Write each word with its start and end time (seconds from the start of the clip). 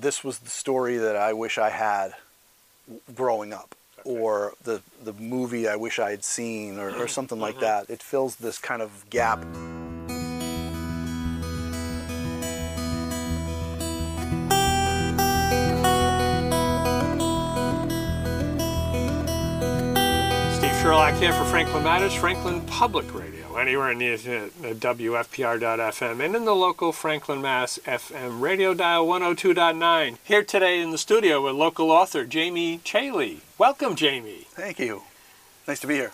this 0.00 0.24
was 0.24 0.38
the 0.38 0.50
story 0.50 0.96
that 0.98 1.16
I 1.16 1.32
wish 1.32 1.58
I 1.58 1.70
had 1.70 2.14
growing 3.14 3.52
up, 3.52 3.74
or 4.04 4.52
the 4.64 4.82
the 5.02 5.12
movie 5.14 5.68
I 5.68 5.76
wish 5.76 5.98
I 5.98 6.10
had 6.10 6.24
seen, 6.24 6.78
or, 6.78 6.94
or 6.96 7.08
something 7.08 7.40
like 7.40 7.56
mm-hmm. 7.56 7.64
that. 7.64 7.90
It 7.90 8.02
fills 8.02 8.36
this 8.36 8.58
kind 8.58 8.82
of 8.82 9.04
gap. 9.10 9.44
Here 21.24 21.32
for 21.32 21.44
Franklin 21.46 21.82
Matters, 21.82 22.12
Franklin 22.12 22.60
Public 22.66 23.14
Radio, 23.14 23.56
anywhere 23.56 23.92
uh, 23.92 23.94
WFPR.FM 24.74 26.22
and 26.22 26.36
in 26.36 26.44
the 26.44 26.54
local 26.54 26.92
Franklin, 26.92 27.40
Mass. 27.40 27.78
FM 27.86 28.42
radio 28.42 28.74
dial 28.74 29.06
102.9. 29.06 30.18
Here 30.22 30.44
today 30.44 30.82
in 30.82 30.90
the 30.90 30.98
studio 30.98 31.42
with 31.42 31.54
local 31.54 31.90
author 31.90 32.26
Jamie 32.26 32.78
Celi. 32.84 33.40
Welcome, 33.56 33.94
Jamie. 33.94 34.48
Thank 34.50 34.78
you. 34.78 35.04
Nice 35.66 35.80
to 35.80 35.86
be 35.86 35.94
here. 35.94 36.12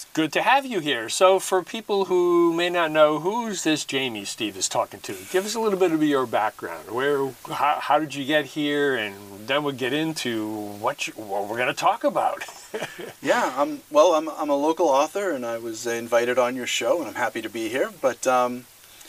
It's 0.00 0.10
good 0.14 0.32
to 0.32 0.40
have 0.40 0.64
you 0.64 0.80
here. 0.80 1.10
So, 1.10 1.38
for 1.38 1.62
people 1.62 2.06
who 2.06 2.54
may 2.54 2.70
not 2.70 2.90
know, 2.90 3.18
who's 3.18 3.64
this 3.64 3.84
Jamie 3.84 4.24
Steve 4.24 4.56
is 4.56 4.66
talking 4.66 5.00
to? 5.00 5.14
Give 5.30 5.44
us 5.44 5.54
a 5.54 5.60
little 5.60 5.78
bit 5.78 5.92
of 5.92 6.02
your 6.02 6.24
background. 6.24 6.90
Where, 6.90 7.30
how, 7.52 7.80
how 7.80 7.98
did 7.98 8.14
you 8.14 8.24
get 8.24 8.46
here, 8.46 8.96
and 8.96 9.14
then 9.46 9.62
we'll 9.62 9.74
get 9.74 9.92
into 9.92 10.48
what, 10.80 11.06
you, 11.06 11.12
what 11.12 11.46
we're 11.46 11.58
going 11.58 11.68
to 11.68 11.74
talk 11.74 12.04
about. 12.04 12.42
Yeah, 13.20 13.52
I'm, 13.58 13.82
well, 13.90 14.14
I'm, 14.14 14.30
I'm 14.30 14.48
a 14.48 14.56
local 14.56 14.88
author 14.88 15.32
and 15.32 15.44
I 15.44 15.58
was 15.58 15.86
invited 15.86 16.38
on 16.38 16.56
your 16.56 16.66
show 16.66 17.00
and 17.00 17.08
I'm 17.08 17.16
happy 17.16 17.42
to 17.42 17.50
be 17.50 17.68
here. 17.68 17.90
But 18.00 18.26
um, 18.26 18.64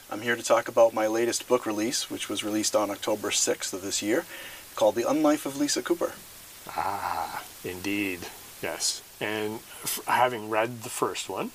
I'm 0.10 0.22
here 0.22 0.36
to 0.36 0.44
talk 0.44 0.68
about 0.68 0.94
my 0.94 1.08
latest 1.08 1.48
book 1.48 1.66
release, 1.66 2.10
which 2.10 2.28
was 2.28 2.44
released 2.44 2.76
on 2.76 2.90
October 2.90 3.30
6th 3.30 3.72
of 3.72 3.84
this 3.84 4.02
year, 4.02 4.26
called 4.76 4.96
The 4.96 5.04
Unlife 5.04 5.46
of 5.46 5.58
Lisa 5.58 5.82
Cooper. 5.82 6.14
Ah, 6.70 7.44
indeed, 7.64 8.22
yes. 8.62 9.02
And 9.22 9.56
f- 9.84 10.02
having 10.08 10.50
read 10.50 10.82
the 10.84 10.90
first 10.90 11.30
one, 11.30 11.52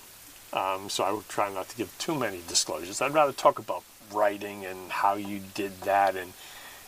um, 0.53 0.89
so 0.89 1.03
I 1.05 1.11
would 1.13 1.29
try 1.29 1.53
not 1.53 1.69
to 1.71 1.77
give 1.77 1.93
too 1.99 2.15
many 2.15 2.41
disclosures. 2.49 3.03
I'd 3.03 3.13
rather 3.13 3.33
talk 3.33 3.59
about 3.59 3.83
writing 4.13 4.65
and 4.65 4.91
how 4.93 5.15
you 5.15 5.41
did 5.55 5.81
that. 5.83 6.15
And 6.15 6.33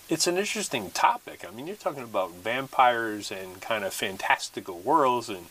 it's 0.09 0.27
an 0.29 0.39
interesting 0.39 0.91
topic. 0.93 1.45
I 1.47 1.51
mean, 1.55 1.67
you're 1.67 1.77
talking 1.77 2.05
about 2.05 2.31
vampires 2.33 3.31
and 3.33 3.61
kind 3.61 3.84
of 3.84 3.93
fantastical 3.93 4.79
worlds, 4.79 5.29
and 5.29 5.47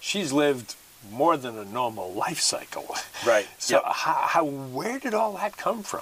she's 0.00 0.32
lived 0.32 0.74
more 1.12 1.36
than 1.36 1.56
a 1.58 1.64
normal 1.64 2.12
life 2.12 2.40
cycle. 2.40 2.94
Right. 3.26 3.46
So, 3.58 3.74
Yep. 3.76 3.82
how, 3.84 4.12
how, 4.14 4.44
where 4.44 4.98
did 4.98 5.12
all 5.12 5.34
that 5.34 5.58
come 5.58 5.82
from? 5.82 6.00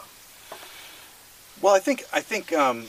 Well, 1.60 1.74
I 1.74 1.80
think 1.80 2.04
I 2.12 2.20
think 2.20 2.52
um, 2.52 2.86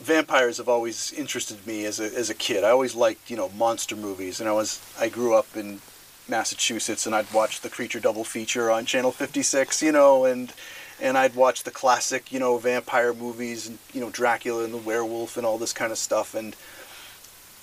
vampires 0.00 0.58
have 0.58 0.68
always 0.68 1.12
interested 1.12 1.66
me 1.66 1.84
as 1.84 2.00
a 2.00 2.04
as 2.04 2.30
a 2.30 2.34
kid. 2.34 2.64
I 2.64 2.70
always 2.70 2.94
liked 2.94 3.30
you 3.30 3.36
know 3.36 3.48
monster 3.50 3.96
movies, 3.96 4.40
and 4.40 4.48
I 4.48 4.52
was 4.52 4.80
I 4.98 5.08
grew 5.08 5.34
up 5.34 5.56
in 5.56 5.80
Massachusetts, 6.28 7.06
and 7.06 7.14
I'd 7.14 7.32
watch 7.32 7.60
the 7.60 7.70
Creature 7.70 8.00
double 8.00 8.24
feature 8.24 8.70
on 8.70 8.86
Channel 8.86 9.12
56, 9.12 9.82
you 9.82 9.92
know, 9.92 10.24
and 10.24 10.52
and 11.00 11.16
I'd 11.16 11.34
watch 11.34 11.62
the 11.62 11.70
classic 11.70 12.32
you 12.32 12.38
know 12.38 12.58
vampire 12.58 13.12
movies, 13.12 13.68
and 13.68 13.78
you 13.92 14.00
know 14.00 14.10
Dracula 14.10 14.64
and 14.64 14.74
the 14.74 14.78
werewolf 14.78 15.36
and 15.36 15.46
all 15.46 15.58
this 15.58 15.72
kind 15.72 15.92
of 15.92 15.98
stuff, 15.98 16.34
and 16.34 16.56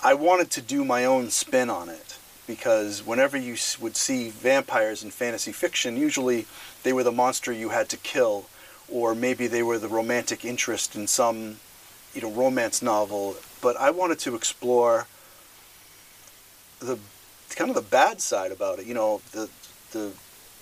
I 0.04 0.14
wanted 0.14 0.52
to 0.52 0.62
do 0.62 0.86
my 0.86 1.06
own 1.06 1.30
spin 1.32 1.70
on 1.70 1.90
it 1.90 2.18
because 2.46 3.06
whenever 3.06 3.36
you 3.38 3.58
would 3.82 3.98
see 3.98 4.30
vampires 4.30 5.04
in 5.04 5.12
fantasy 5.12 5.52
fiction, 5.52 5.98
usually 5.98 6.46
they 6.84 6.94
were 6.94 7.04
the 7.04 7.12
monster 7.12 7.52
you 7.52 7.70
had 7.70 7.90
to 7.90 7.98
kill, 7.98 8.46
or 8.90 9.14
maybe 9.14 9.48
they 9.48 9.62
were 9.62 9.78
the 9.78 9.90
romantic 9.90 10.46
interest 10.46 10.96
in 10.96 11.08
some, 11.08 11.58
you 12.14 12.22
know, 12.22 12.32
romance 12.32 12.82
novel. 12.82 13.36
But 13.62 13.78
I 13.78 13.90
wanted 13.92 14.20
to 14.20 14.36
explore 14.36 15.08
the 16.80 16.98
kind 17.56 17.70
of 17.70 17.76
the 17.76 17.82
bad 17.82 18.22
side 18.22 18.52
about 18.52 18.80
it. 18.80 18.86
You 18.86 18.94
know, 18.94 19.22
the 19.32 19.50
the 19.92 20.12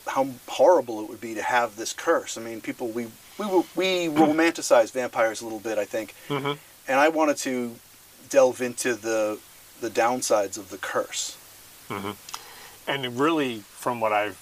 how 0.08 0.28
horrible 0.48 1.02
it 1.02 1.10
would 1.10 1.20
be 1.22 1.34
to 1.34 1.42
have 1.42 1.76
this 1.76 1.92
curse. 1.94 2.38
I 2.38 2.42
mean, 2.42 2.62
people 2.62 2.88
we 2.90 3.08
we 3.38 3.46
we 3.76 4.08
romanticize 4.16 4.92
vampires 4.92 5.42
a 5.42 5.44
little 5.44 5.60
bit, 5.60 5.78
I 5.78 5.86
think, 5.86 6.14
Mm-hmm. 6.30 6.54
and 6.88 7.00
I 7.00 7.10
wanted 7.10 7.38
to 7.38 7.76
delve 8.30 8.62
into 8.62 8.94
the 8.96 9.40
the 9.82 9.90
downsides 9.90 10.58
of 10.58 10.70
the 10.70 10.78
curse. 10.78 11.38
And 12.88 13.20
really, 13.20 13.60
from 13.60 14.00
what 14.00 14.12
I've 14.14 14.40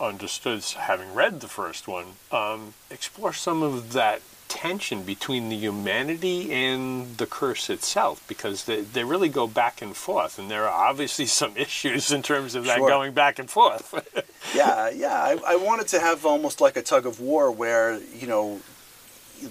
understood, 0.00 0.62
having 0.76 1.12
read 1.14 1.40
the 1.40 1.48
first 1.48 1.88
one, 1.88 2.04
um, 2.30 2.74
explore 2.90 3.32
some 3.32 3.62
of 3.62 3.92
that 3.94 4.20
tension 4.48 5.02
between 5.02 5.48
the 5.48 5.56
humanity 5.56 6.52
and 6.52 7.16
the 7.18 7.26
curse 7.26 7.68
itself, 7.70 8.22
because 8.26 8.64
they, 8.64 8.80
they 8.80 9.04
really 9.04 9.28
go 9.28 9.46
back 9.46 9.80
and 9.82 9.94
forth, 9.94 10.38
and 10.38 10.50
there 10.50 10.66
are 10.68 10.88
obviously 10.88 11.26
some 11.40 11.56
issues 11.56 12.10
in 12.10 12.22
terms 12.22 12.54
of 12.54 12.64
that 12.64 12.78
Sure. 12.78 12.88
going 12.88 13.12
back 13.12 13.38
and 13.38 13.50
forth. 13.50 13.94
yeah, 14.54 14.88
yeah. 14.90 15.14
I, 15.22 15.38
I 15.46 15.56
wanted 15.56 15.88
to 15.88 16.00
have 16.00 16.24
almost 16.26 16.60
like 16.60 16.76
a 16.76 16.82
tug 16.82 17.06
of 17.06 17.20
war 17.20 17.50
where, 17.52 17.98
you 18.14 18.26
know, 18.26 18.60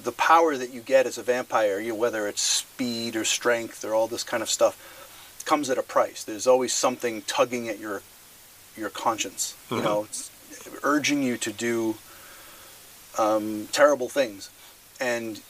the 0.03 0.11
power 0.11 0.57
that 0.57 0.73
you 0.73 0.81
get 0.81 1.05
as 1.05 1.17
a 1.17 1.23
vampire, 1.23 1.79
you 1.79 1.93
know, 1.93 1.95
whether 1.99 2.27
it's 2.27 2.41
speed 2.41 3.15
or 3.15 3.23
strength 3.23 3.85
or 3.85 3.93
all 3.93 4.07
this 4.07 4.23
kind 4.23 4.43
of 4.43 4.49
stuff, 4.49 4.75
comes 5.45 5.69
at 5.69 5.77
a 5.77 5.83
price. 5.83 6.25
There's 6.25 6.45
always 6.47 6.73
something 6.73 7.21
tugging 7.21 7.69
at 7.69 7.79
your 7.79 8.01
your 8.75 8.89
conscience, 8.89 9.55
you 9.71 9.77
Mhm. 9.77 9.83
know, 9.83 10.03
it's 10.03 10.29
urging 10.83 11.23
you 11.23 11.37
to 11.37 11.51
do 11.51 11.95
um, 13.17 13.67
terrible 13.71 14.09
things. 14.09 14.49
And 14.99 15.41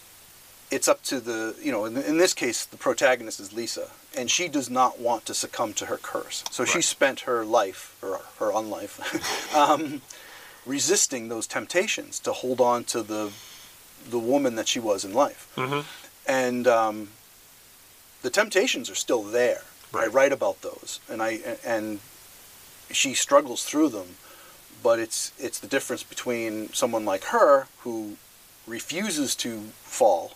it's 0.70 0.88
up 0.88 1.02
to 1.04 1.20
the, 1.20 1.56
you 1.62 1.72
know, 1.72 1.86
in, 1.86 1.98
in 1.98 2.18
this 2.18 2.34
case, 2.34 2.66
the 2.66 2.78
protagonist 2.78 3.40
is 3.40 3.54
Lisa, 3.54 3.90
and 4.18 4.30
she 4.30 4.48
does 4.48 4.70
not 4.70 5.00
want 5.00 5.26
to 5.26 5.34
succumb 5.34 5.74
to 5.74 5.86
her 5.86 5.98
curse. 5.98 6.44
So 6.52 6.66
she 6.66 6.82
spent 6.82 7.22
her 7.22 7.46
life, 7.46 7.96
or 8.02 8.22
her 8.40 8.52
unlife, 8.52 9.56
um, 9.56 10.02
resisting 10.66 11.30
those 11.30 11.48
temptations 11.48 12.20
to 12.20 12.34
hold 12.34 12.60
on 12.60 12.84
to 12.86 13.02
the 13.02 13.32
the 14.10 14.20
woman 14.20 14.56
that 14.56 14.68
she 14.68 14.80
was 14.80 15.04
in 15.04 15.14
life. 15.14 15.52
hmm 15.56 15.82
And 16.28 16.68
um, 16.68 17.10
the 18.22 18.30
temptations 18.30 18.90
are 18.90 18.96
still 18.96 19.24
there. 19.24 19.64
I 19.94 20.08
write 20.08 20.32
about 20.34 20.62
those, 20.62 21.00
and 21.10 21.22
I 21.22 21.40
and 21.66 22.00
she 22.92 23.14
struggles 23.14 23.64
through 23.64 23.90
them. 23.90 24.16
But 24.84 25.00
it's 25.00 25.32
it's 25.40 25.60
the 25.60 25.68
difference 25.68 26.04
between 26.04 26.72
someone 26.74 27.06
like 27.06 27.26
her 27.26 27.68
who 27.80 28.18
refuses 28.68 29.36
to 29.38 29.62
fall, 29.84 30.34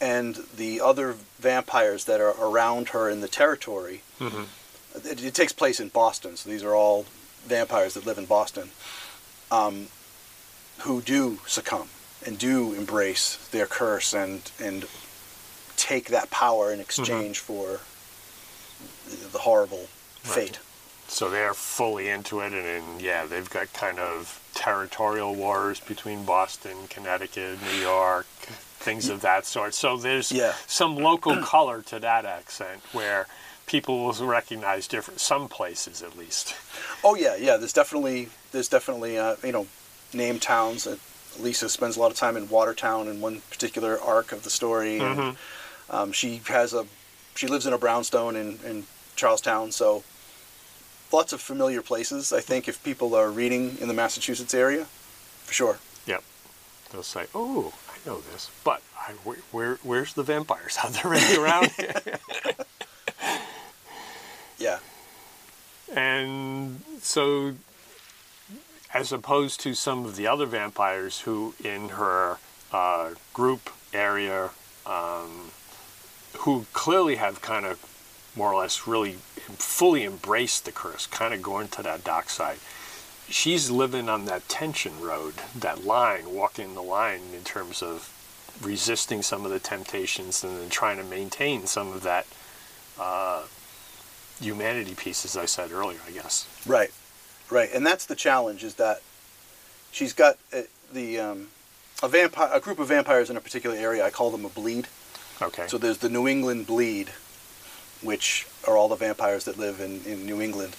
and 0.00 0.36
the 0.56 0.80
other 0.80 1.14
vampires 1.38 2.04
that 2.04 2.20
are 2.20 2.34
around 2.38 2.90
her 2.90 3.08
in 3.08 3.20
the 3.20 3.28
territory. 3.28 4.02
hmm 4.18 4.44
It, 5.04 5.24
it 5.24 5.34
takes 5.34 5.52
place 5.52 5.80
in 5.80 5.88
Boston, 5.88 6.36
so 6.36 6.48
these 6.48 6.62
are 6.62 6.74
all 6.74 7.06
vampires 7.46 7.94
that 7.94 8.06
live 8.06 8.18
in 8.18 8.26
Boston, 8.26 8.70
um, 9.50 9.88
who 10.80 11.00
do 11.00 11.38
succumb 11.46 11.88
and 12.24 12.38
do 12.38 12.72
embrace 12.74 13.36
their 13.50 13.66
curse 13.66 14.12
and 14.12 14.50
and 14.58 14.86
take 15.76 16.06
that 16.08 16.30
power 16.30 16.72
in 16.72 16.80
exchange 16.80 17.38
for 17.38 17.80
the, 19.08 19.28
the 19.32 19.38
horrible 19.38 19.88
fate. 20.22 20.58
So 21.08 21.30
they're 21.30 21.54
fully 21.54 22.08
into 22.08 22.40
it, 22.40 22.52
and, 22.52 22.66
and 22.66 23.00
yeah, 23.00 23.26
they've 23.26 23.48
got 23.48 23.72
kind 23.72 23.98
of 23.98 24.40
territorial 24.54 25.34
wars 25.34 25.80
between 25.80 26.24
Boston, 26.24 26.76
Connecticut, 26.90 27.58
New 27.62 27.80
York, 27.80 28.26
things 28.78 29.08
of 29.08 29.20
that 29.20 29.46
sort. 29.46 29.74
So 29.74 29.96
there's 29.96 30.32
Yeah. 30.32 30.52
some 30.66 30.96
local 30.96 31.36
color 31.42 31.82
to 31.82 31.98
that 32.00 32.24
accent 32.24 32.80
where 32.92 33.26
people 33.66 34.04
will 34.04 34.26
recognize 34.26 34.86
different, 34.88 35.20
some 35.20 35.48
places 35.48 36.02
at 36.02 36.16
least. 36.18 36.54
Oh 37.02 37.14
yeah, 37.14 37.36
yeah. 37.36 37.56
There's 37.56 37.72
definitely 37.72 38.28
there's 38.52 38.68
definitely 38.68 39.18
uh, 39.18 39.36
you 39.42 39.52
know 39.52 39.66
name 40.12 40.38
towns. 40.38 40.86
Lisa 41.38 41.68
spends 41.68 41.96
a 41.96 42.00
lot 42.00 42.10
of 42.10 42.16
time 42.16 42.36
in 42.36 42.48
Watertown 42.48 43.08
in 43.08 43.20
one 43.20 43.42
particular 43.50 44.00
arc 44.00 44.32
of 44.32 44.42
the 44.42 44.50
story. 44.50 44.98
And, 45.00 45.18
Mhm. 45.18 45.36
um, 45.90 46.12
she 46.12 46.40
has 46.48 46.72
a 46.74 46.86
she 47.34 47.46
lives 47.46 47.66
in 47.66 47.72
a 47.72 47.78
brownstone 47.78 48.34
in, 48.36 48.58
in 48.64 48.86
Charlestown, 49.16 49.70
so 49.72 50.02
lots 51.12 51.32
of 51.32 51.40
familiar 51.40 51.82
places. 51.82 52.32
I 52.32 52.40
think 52.40 52.68
if 52.68 52.82
people 52.82 53.14
are 53.14 53.30
reading 53.30 53.78
in 53.80 53.88
the 53.88 53.94
Massachusetts 53.94 54.54
area, 54.54 54.84
for 55.44 55.52
sure. 55.52 55.78
Yep. 56.06 56.22
They'll 56.92 57.02
say, 57.02 57.26
oh, 57.34 57.72
I 57.88 58.08
know 58.08 58.20
this, 58.20 58.50
but 58.64 58.82
I, 58.98 59.12
where, 59.24 59.38
where, 59.52 59.78
where's 59.82 60.14
the 60.14 60.22
vampires? 60.22 60.78
Are 60.84 60.90
they 60.90 61.08
really 61.08 61.36
around? 61.36 61.70
Yeah, 64.58 64.78
And 65.94 66.80
so, 67.02 67.54
as 68.94 69.12
opposed 69.12 69.60
to 69.60 69.74
some 69.74 70.06
of 70.06 70.16
the 70.16 70.26
other 70.26 70.46
vampires 70.46 71.20
who, 71.20 71.54
in 71.62 71.90
her 71.90 72.38
uh, 72.72 73.10
group 73.34 73.68
area, 73.92 74.50
um, 74.86 75.50
who 76.38 76.64
clearly 76.72 77.16
have 77.16 77.42
kind 77.42 77.66
of 77.66 77.78
more 78.36 78.52
or 78.52 78.60
less 78.60 78.86
really 78.86 79.12
fully 79.58 80.04
embraced 80.04 80.64
the 80.64 80.72
curse, 80.72 81.06
kind 81.06 81.32
of 81.32 81.42
going 81.42 81.68
to 81.68 81.82
that 81.82 82.04
dark 82.04 82.28
side. 82.28 82.58
She's 83.28 83.70
living 83.70 84.08
on 84.08 84.26
that 84.26 84.48
tension 84.48 85.00
road, 85.00 85.34
that 85.54 85.84
line, 85.84 86.32
walking 86.32 86.74
the 86.74 86.82
line 86.82 87.22
in 87.34 87.42
terms 87.42 87.82
of 87.82 88.12
resisting 88.62 89.22
some 89.22 89.44
of 89.44 89.50
the 89.50 89.58
temptations 89.58 90.44
and 90.44 90.56
then 90.56 90.68
trying 90.68 90.96
to 90.98 91.04
maintain 91.04 91.66
some 91.66 91.92
of 91.92 92.02
that 92.02 92.26
uh, 92.98 93.44
humanity 94.40 94.94
piece, 94.94 95.24
as 95.24 95.36
I 95.36 95.46
said 95.46 95.72
earlier, 95.72 95.98
I 96.06 96.12
guess. 96.12 96.46
Right, 96.66 96.90
right, 97.50 97.68
and 97.74 97.84
that's 97.84 98.06
the 98.06 98.14
challenge 98.14 98.62
is 98.62 98.74
that 98.74 99.02
she's 99.90 100.12
got 100.12 100.38
uh, 100.52 100.62
the 100.92 101.18
um, 101.18 101.48
a 102.02 102.08
vampire, 102.08 102.50
a 102.52 102.60
group 102.60 102.78
of 102.78 102.88
vampires 102.88 103.30
in 103.30 103.36
a 103.36 103.40
particular 103.40 103.76
area. 103.76 104.04
I 104.04 104.10
call 104.10 104.30
them 104.30 104.44
a 104.44 104.48
bleed. 104.48 104.88
Okay. 105.40 105.66
So 105.66 105.78
there's 105.78 105.98
the 105.98 106.08
New 106.08 106.28
England 106.28 106.66
bleed, 106.66 107.10
which 108.02 108.46
are 108.66 108.76
all 108.76 108.88
the 108.88 108.96
vampires 108.96 109.44
that 109.44 109.58
live 109.58 109.80
in, 109.80 110.02
in 110.04 110.26
New 110.26 110.40
England, 110.40 110.76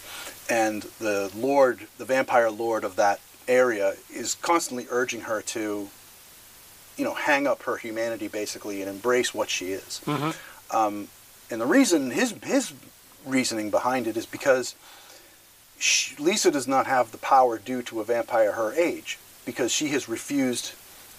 and 0.49 0.83
the 0.99 1.31
lord, 1.35 1.87
the 1.97 2.05
vampire 2.05 2.49
lord 2.49 2.83
of 2.83 2.95
that 2.95 3.19
area, 3.47 3.95
is 4.13 4.35
constantly 4.35 4.87
urging 4.89 5.21
her 5.21 5.41
to, 5.41 5.89
you 6.97 7.03
know, 7.03 7.13
hang 7.13 7.47
up 7.47 7.63
her 7.63 7.77
humanity 7.77 8.27
basically 8.27 8.81
and 8.81 8.89
embrace 8.89 9.33
what 9.33 9.49
she 9.49 9.71
is. 9.71 10.01
Mhm. 10.05 10.35
Um, 10.71 11.07
and 11.49 11.61
the 11.61 11.65
reason 11.65 12.11
his 12.11 12.33
his 12.43 12.73
reasoning 13.25 13.69
behind 13.69 14.07
it 14.07 14.17
is 14.17 14.25
because 14.25 14.75
sh 15.79 16.17
Lisa 16.19 16.51
does 16.51 16.67
not 16.67 16.87
have 16.87 17.11
the 17.11 17.17
power 17.17 17.57
due 17.57 17.81
to 17.83 18.01
a 18.01 18.03
vampire 18.03 18.53
her 18.53 18.73
age 18.73 19.17
because 19.45 19.71
she 19.71 19.89
has 19.89 20.09
refused 20.09 20.71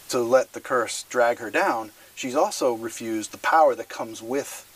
to 0.08 0.20
let 0.20 0.52
the 0.52 0.60
curse 0.60 1.04
drag 1.08 1.38
her 1.38 1.50
down. 1.50 1.92
She's 2.14 2.34
also 2.34 2.72
refused 2.74 3.30
the 3.30 3.38
power 3.38 3.74
that 3.74 3.88
comes 3.88 4.20
with 4.22 4.66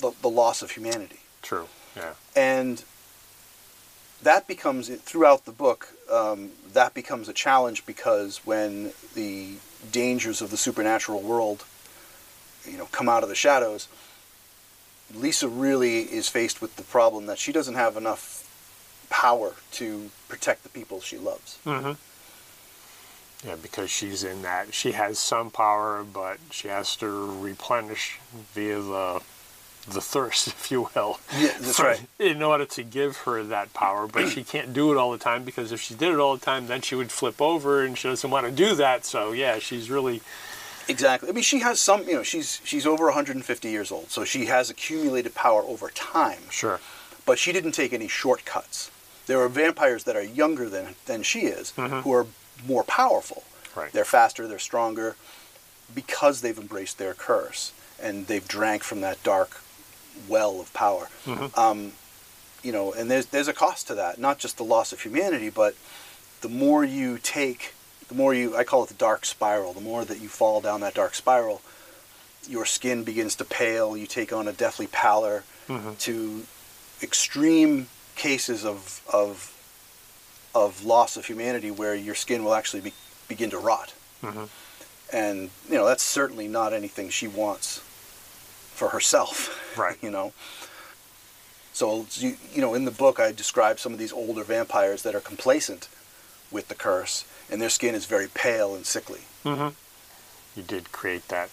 the, 0.00 0.12
the 0.22 0.28
loss 0.28 0.62
of 0.62 0.72
humanity, 0.72 1.20
True. 1.42 1.66
Yeah. 1.96 2.14
and 2.36 2.82
that 4.22 4.46
becomes 4.48 4.88
throughout 4.88 5.44
the 5.44 5.52
book. 5.52 5.88
Um, 6.10 6.50
that 6.72 6.94
becomes 6.94 7.28
a 7.28 7.32
challenge 7.32 7.86
because 7.86 8.38
when 8.44 8.92
the 9.14 9.54
dangers 9.92 10.40
of 10.42 10.50
the 10.50 10.56
supernatural 10.56 11.20
world, 11.20 11.64
you 12.64 12.76
know, 12.76 12.86
come 12.86 13.08
out 13.08 13.22
of 13.22 13.28
the 13.28 13.34
shadows, 13.34 13.88
Lisa 15.14 15.48
really 15.48 16.00
is 16.00 16.28
faced 16.28 16.60
with 16.60 16.76
the 16.76 16.82
problem 16.82 17.26
that 17.26 17.38
she 17.38 17.52
doesn't 17.52 17.74
have 17.74 17.96
enough 17.96 18.44
power 19.10 19.54
to 19.72 20.10
protect 20.28 20.62
the 20.64 20.68
people 20.68 21.00
she 21.00 21.16
loves. 21.16 21.58
Mm-hmm. 21.64 21.92
Yeah, 23.46 23.56
because 23.62 23.88
she's 23.88 24.24
in 24.24 24.42
that. 24.42 24.74
She 24.74 24.92
has 24.92 25.18
some 25.18 25.50
power, 25.50 26.04
but 26.04 26.38
she 26.50 26.68
has 26.68 26.96
to 26.96 27.08
replenish 27.40 28.18
via 28.52 28.80
the 28.80 29.22
the 29.92 30.00
thirst, 30.00 30.46
if 30.48 30.70
you 30.70 30.88
will. 30.94 31.20
Yeah, 31.36 31.48
that's 31.58 31.76
for- 31.76 31.84
right. 31.86 32.00
In 32.18 32.42
order 32.42 32.64
to 32.66 32.82
give 32.82 33.18
her 33.18 33.42
that 33.44 33.72
power, 33.74 34.06
but 34.06 34.28
she 34.28 34.44
can't 34.54 34.72
do 34.72 34.92
it 34.92 34.96
all 34.96 35.12
the 35.12 35.18
time 35.18 35.44
because 35.44 35.72
if 35.72 35.80
she 35.80 35.94
did 35.94 36.12
it 36.12 36.18
all 36.18 36.36
the 36.36 36.44
time, 36.44 36.66
then 36.66 36.80
she 36.82 36.94
would 36.94 37.10
flip 37.12 37.40
over, 37.40 37.82
and 37.84 37.96
she 37.98 38.08
doesn't 38.08 38.30
want 38.30 38.46
to 38.46 38.52
do 38.52 38.74
that. 38.76 39.04
So 39.04 39.32
yeah, 39.32 39.58
she's 39.58 39.90
really 39.90 40.20
Exactly. 40.90 41.28
I 41.28 41.32
mean, 41.32 41.42
she 41.44 41.58
has 41.60 41.78
some. 41.80 42.08
You 42.08 42.14
know, 42.14 42.22
she's 42.22 42.60
she's 42.64 42.86
over 42.86 43.04
150 43.06 43.68
years 43.68 43.92
old, 43.92 44.10
so 44.10 44.24
she 44.24 44.46
has 44.46 44.70
accumulated 44.70 45.34
power 45.34 45.62
over 45.62 45.90
time. 45.90 46.40
sure. 46.50 46.80
But 47.26 47.38
she 47.38 47.52
didn't 47.52 47.72
take 47.72 47.92
any 47.92 48.08
shortcuts. 48.08 48.90
There 49.26 49.38
are 49.42 49.48
vampires 49.50 50.04
that 50.04 50.16
are 50.16 50.22
younger 50.22 50.70
than 50.70 50.94
than 51.04 51.22
she 51.22 51.40
is, 51.40 51.74
Mhm. 51.76 52.02
who 52.04 52.12
are 52.14 52.26
more 52.66 52.84
powerful. 52.84 53.42
Right. 53.76 53.92
They're 53.92 54.06
faster. 54.06 54.48
They're 54.48 54.58
stronger, 54.58 55.16
because 55.94 56.40
they've 56.40 56.58
embraced 56.58 56.96
their 56.96 57.12
curse 57.14 57.72
and 58.00 58.26
they've 58.26 58.46
drank 58.48 58.82
from 58.82 59.00
that 59.02 59.22
dark 59.22 59.60
well 60.28 60.60
of 60.60 60.72
power. 60.72 61.08
Mhm. 61.26 61.56
Um, 61.56 61.92
you 62.62 62.72
know, 62.72 62.92
and 62.92 63.10
there's 63.10 63.26
there's 63.26 63.48
a 63.48 63.52
cost 63.52 63.86
to 63.88 63.94
that. 63.94 64.18
Not 64.18 64.38
just 64.38 64.56
the 64.56 64.64
loss 64.64 64.92
of 64.92 65.00
humanity, 65.02 65.50
but 65.50 65.74
the 66.40 66.48
more 66.48 66.84
you 66.84 67.18
take, 67.18 67.74
the 68.08 68.14
more 68.14 68.34
you 68.34 68.56
I 68.56 68.64
call 68.64 68.82
it 68.84 68.88
the 68.88 68.94
dark 68.94 69.24
spiral. 69.24 69.72
The 69.72 69.80
more 69.80 70.04
that 70.04 70.20
you 70.20 70.28
fall 70.28 70.60
down 70.60 70.80
that 70.80 70.94
dark 70.94 71.14
spiral, 71.14 71.62
your 72.48 72.64
skin 72.66 73.04
begins 73.04 73.36
to 73.36 73.44
pale. 73.44 73.96
You 73.96 74.06
take 74.06 74.32
on 74.32 74.48
a 74.48 74.52
deathly 74.52 74.86
pallor 74.88 75.44
Mhm. 75.68 75.98
to 76.00 76.46
extreme 77.02 77.88
cases 78.16 78.64
of 78.64 79.00
of 79.12 79.52
of 80.54 80.84
loss 80.84 81.16
of 81.16 81.26
humanity 81.26 81.70
where 81.70 81.94
your 81.94 82.14
skin 82.14 82.42
will 82.42 82.54
actually 82.54 82.80
be, 82.80 82.92
begin 83.28 83.50
to 83.50 83.58
rot. 83.58 83.92
hmm 84.20 84.44
And 85.12 85.50
you 85.68 85.76
know 85.76 85.86
that's 85.86 86.02
certainly 86.02 86.48
not 86.48 86.72
anything 86.72 87.10
she 87.10 87.28
wants 87.28 87.80
for 88.78 88.90
herself. 88.90 89.76
Right. 89.76 89.98
you 90.02 90.10
know. 90.10 90.32
So 91.72 92.06
you, 92.12 92.36
you 92.52 92.60
know 92.60 92.74
in 92.74 92.84
the 92.84 92.90
book 92.90 93.20
I 93.20 93.32
describe 93.32 93.78
some 93.78 93.92
of 93.92 93.98
these 93.98 94.12
older 94.12 94.42
vampires 94.42 95.02
that 95.02 95.14
are 95.14 95.20
complacent 95.20 95.88
with 96.50 96.68
the 96.68 96.74
curse 96.74 97.24
and 97.50 97.60
their 97.60 97.68
skin 97.68 97.94
is 97.94 98.06
very 98.06 98.28
pale 98.28 98.74
and 98.74 98.84
sickly. 98.84 99.20
hmm 99.44 99.68
You 100.56 100.62
did 100.66 100.90
create 100.92 101.28
that 101.28 101.50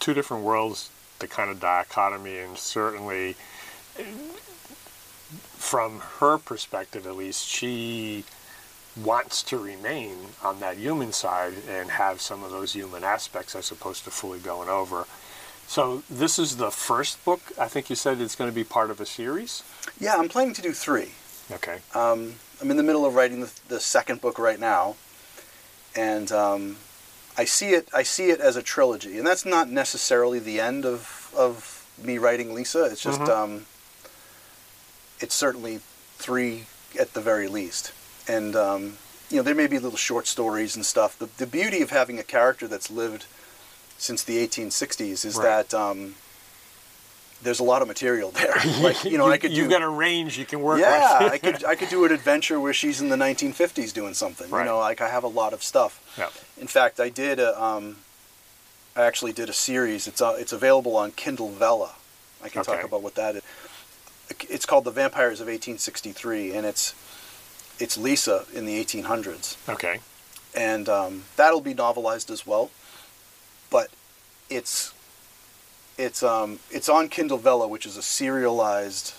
two 0.00 0.14
different 0.14 0.44
worlds, 0.44 0.90
the 1.18 1.26
kind 1.26 1.50
of 1.50 1.60
dichotomy, 1.60 2.38
and 2.38 2.58
certainly 2.58 3.36
from 5.56 6.00
her 6.18 6.36
perspective 6.36 7.06
at 7.06 7.16
least, 7.16 7.46
she 7.46 8.24
wants 9.02 9.42
to 9.42 9.58
remain 9.58 10.14
on 10.42 10.60
that 10.60 10.76
human 10.76 11.12
side 11.12 11.54
and 11.68 11.90
have 11.90 12.20
some 12.20 12.44
of 12.44 12.50
those 12.50 12.74
human 12.74 13.02
aspects 13.02 13.56
as 13.56 13.70
opposed 13.70 14.04
to 14.04 14.10
fully 14.10 14.38
going 14.38 14.68
over. 14.68 15.06
So 15.66 16.02
this 16.08 16.38
is 16.38 16.56
the 16.56 16.70
first 16.70 17.24
book. 17.24 17.40
I 17.58 17.68
think 17.68 17.90
you 17.90 17.96
said 17.96 18.20
it's 18.20 18.36
going 18.36 18.50
to 18.50 18.54
be 18.54 18.64
part 18.64 18.90
of 18.90 19.00
a 19.00 19.06
series. 19.06 19.62
Yeah, 19.98 20.16
I'm 20.16 20.28
planning 20.28 20.54
to 20.54 20.62
do 20.62 20.72
three. 20.72 21.12
Okay. 21.50 21.78
Um, 21.94 22.34
I'm 22.60 22.70
in 22.70 22.76
the 22.76 22.82
middle 22.82 23.04
of 23.04 23.14
writing 23.14 23.40
the, 23.40 23.52
the 23.68 23.80
second 23.80 24.20
book 24.20 24.38
right 24.38 24.60
now, 24.60 24.96
and 25.96 26.30
um, 26.32 26.76
I 27.36 27.44
see 27.44 27.70
it. 27.70 27.88
I 27.92 28.02
see 28.02 28.30
it 28.30 28.40
as 28.40 28.56
a 28.56 28.62
trilogy, 28.62 29.18
and 29.18 29.26
that's 29.26 29.44
not 29.44 29.68
necessarily 29.68 30.38
the 30.38 30.60
end 30.60 30.84
of 30.86 31.32
of 31.36 31.84
me 32.02 32.18
writing 32.18 32.54
Lisa. 32.54 32.84
It's 32.84 33.02
just 33.02 33.20
Mhm. 33.20 33.28
um, 33.28 33.66
it's 35.20 35.34
certainly 35.34 35.80
three 36.16 36.66
at 36.98 37.12
the 37.14 37.20
very 37.20 37.48
least, 37.48 37.92
and 38.28 38.54
um, 38.54 38.98
you 39.30 39.38
know 39.38 39.42
there 39.42 39.54
may 39.54 39.66
be 39.66 39.78
little 39.78 39.98
short 39.98 40.26
stories 40.26 40.76
and 40.76 40.86
stuff. 40.86 41.18
The 41.18 41.28
the 41.36 41.46
beauty 41.46 41.82
of 41.82 41.90
having 41.90 42.18
a 42.18 42.22
character 42.24 42.68
that's 42.68 42.90
lived 42.90 43.26
since 43.98 44.22
the 44.24 44.36
1860s 44.46 45.24
is 45.24 45.36
Right. 45.36 45.68
that. 45.68 45.74
Um, 45.74 46.14
there's 47.42 47.60
a 47.60 47.64
lot 47.64 47.82
of 47.82 47.88
material 47.88 48.30
there. 48.30 48.54
Like 48.80 49.04
you 49.04 49.18
know, 49.18 49.28
I 49.28 49.36
could 49.36 49.52
You've 49.52 49.66
do, 49.68 49.70
got 49.74 49.82
a 49.82 49.88
range 49.88 50.38
you 50.38 50.46
can 50.46 50.62
work 50.62 50.80
yeah, 50.80 51.24
with. 51.24 51.32
I 51.32 51.38
could 51.38 51.64
I 51.72 51.74
could 51.74 51.90
do 51.90 52.04
an 52.06 52.12
adventure 52.12 52.58
where 52.58 52.72
she's 52.72 53.00
in 53.02 53.08
the 53.10 53.16
1950s 53.16 53.92
doing 53.92 54.14
something. 54.14 54.50
Right. 54.50 54.60
You 54.62 54.66
know, 54.70 54.78
like 54.78 55.00
I 55.02 55.08
have 55.10 55.24
a 55.24 55.28
lot 55.28 55.52
of 55.52 55.62
stuff. 55.62 56.00
Yep. 56.16 56.32
In 56.58 56.66
fact, 56.66 57.00
I 57.00 57.10
did 57.10 57.38
a, 57.38 57.60
um, 57.62 57.96
I 58.96 59.02
actually 59.04 59.32
did 59.32 59.48
a 59.50 59.52
series. 59.52 60.06
It's 60.08 60.22
uh, 60.22 60.36
it's 60.38 60.52
available 60.52 60.96
on 60.96 61.10
Kindle 61.12 61.50
Vella. 61.50 61.92
I 62.42 62.48
can 62.48 62.64
talk 62.64 62.82
about 62.84 63.02
what 63.02 63.14
that 63.16 63.36
is. 63.36 63.42
It's 64.48 64.64
called 64.64 64.84
The 64.84 64.90
Vampires 64.90 65.40
of 65.40 65.46
1863, 65.48 66.54
and 66.54 66.64
it's 66.66 66.94
it's 67.78 67.98
Lisa 67.98 68.46
in 68.54 68.64
the 68.64 68.82
1800s, 68.82 69.56
Okay. 69.68 69.98
and 70.54 70.88
um, 70.88 71.24
that'll 71.36 71.60
be 71.60 71.74
novelized 71.74 72.30
as 72.30 72.46
well. 72.46 72.70
But 73.74 73.88
it's 74.48 74.94
it's 75.98 76.22
um, 76.22 76.60
it's 76.70 76.88
on 76.88 77.08
Kindle 77.08 77.38
Vella, 77.38 77.66
which 77.66 77.86
is 77.86 77.96
a 77.96 78.02
serialized 78.02 79.14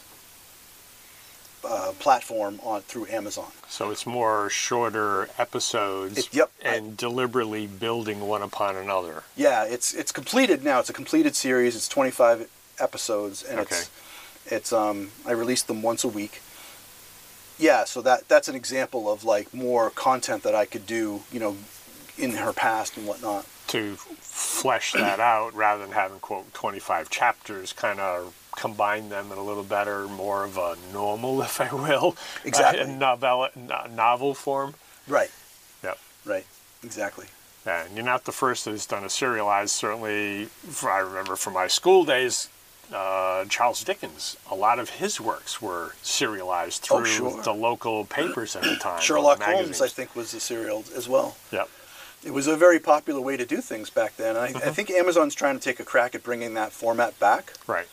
uh, 1.66 1.92
platform 2.00 2.62
on 2.64 2.80
through 2.84 3.08
Amazon. 3.08 3.52
So 3.68 3.92
it's 3.92 4.06
more 4.06 4.50
shorter 4.50 5.28
episodes 5.38 6.18
It- 6.20 6.34
yep, 6.34 6.52
I- 6.64 6.76
and 6.76 6.96
deliberately 6.96 7.68
building 7.68 8.22
one 8.30 8.42
upon 8.42 8.78
another. 8.78 9.24
Yeah, 9.36 9.66
it's 9.66 9.94
it's 9.94 10.14
completed 10.14 10.64
now. 10.64 10.80
It's 10.80 10.90
a 10.90 10.94
completed 10.94 11.36
series. 11.36 11.76
It's 11.76 11.90
25 11.90 12.48
episodes, 12.80 13.44
and 13.44 13.60
Okay. 13.60 13.76
it's 13.76 13.90
it's 14.46 14.72
um 14.72 15.12
I 15.26 15.34
release 15.34 15.64
them 15.64 15.82
once 15.82 16.06
a 16.06 16.08
week. 16.08 16.42
Yeah, 17.58 17.84
so 17.84 18.02
that 18.04 18.30
that's 18.30 18.48
an 18.48 18.56
example 18.56 19.12
of 19.12 19.26
like 19.26 19.54
more 19.54 19.90
content 19.90 20.44
that 20.44 20.56
I 20.56 20.66
could 20.66 20.86
do, 20.88 21.24
you 21.30 21.42
know, 21.42 21.58
in 22.18 22.36
her 22.36 22.54
past 22.54 22.96
and 22.96 23.06
whatnot. 23.06 23.46
To 23.70 23.96
flesh 23.96 24.94
that 24.94 25.20
out 25.20 25.54
rather 25.56 25.84
than 25.84 25.94
having, 25.94 26.20
quote, 26.20 26.54
25 26.54 27.10
chapters, 27.10 27.74
kind 27.74 28.00
of 28.00 28.34
combine 28.56 29.10
them 29.10 29.32
in 29.32 29.38
a 29.38 29.44
little 29.44 29.64
better, 29.64 30.08
more 30.08 30.44
of 30.44 30.58
a 30.58 30.78
normal, 30.94 31.42
if 31.42 31.60
I 31.60 31.74
will, 31.74 32.16
Exactly. 32.44 32.82
uh, 32.84 32.86
novel, 32.98 33.50
no- 33.56 33.86
novel 33.94 34.34
form. 34.34 34.76
Right, 35.08 35.32
Yep. 35.84 35.98
right, 36.26 36.46
exactly. 36.84 37.26
And 37.66 37.96
you're 37.96 38.06
not 38.06 38.26
the 38.26 38.32
first 38.32 38.66
that 38.66 38.72
has 38.72 38.86
done 38.86 39.04
a 39.04 39.10
serialized. 39.10 39.72
Certainly, 39.72 40.46
for, 40.46 40.92
I 40.92 41.00
remember 41.00 41.36
from 41.36 41.54
my 41.54 41.68
school 41.68 42.06
days, 42.06 42.48
uh, 42.94 43.46
Charles 43.46 43.84
Dickens. 43.84 44.38
A 44.52 44.56
lot 44.56 44.78
of 44.78 44.90
his 44.92 45.20
works 45.20 45.60
were 45.60 45.94
serialized 46.04 46.84
through 46.84 46.98
Oh, 46.98 47.04
sure. 47.04 47.42
the 47.44 47.54
local 47.54 48.06
papers 48.06 48.56
at 48.56 48.62
the 48.62 48.76
time. 48.76 49.02
Sherlock 49.02 49.42
Holmes, 49.42 49.82
I 49.82 49.88
think, 49.88 50.16
was 50.16 50.34
a 50.36 50.40
serial 50.40 50.86
as 50.96 51.10
well. 51.10 51.36
Yep. 51.52 51.68
It 52.26 52.34
was 52.34 52.48
a 52.48 52.58
very 52.58 52.80
popular 52.80 53.22
way 53.22 53.38
to 53.38 53.46
do 53.46 53.58
things 53.62 53.90
back 53.92 54.18
then. 54.18 54.36
I, 54.36 54.46
I 54.48 54.72
think 54.72 54.90
Amazon's 54.90 55.36
trying 55.36 55.58
to 55.60 55.64
take 55.64 55.80
a 55.80 55.84
crack 55.86 56.16
at 56.16 56.24
bringing 56.24 56.56
that 56.56 56.72
format 56.72 57.18
back. 57.20 57.54
Right. 57.68 57.88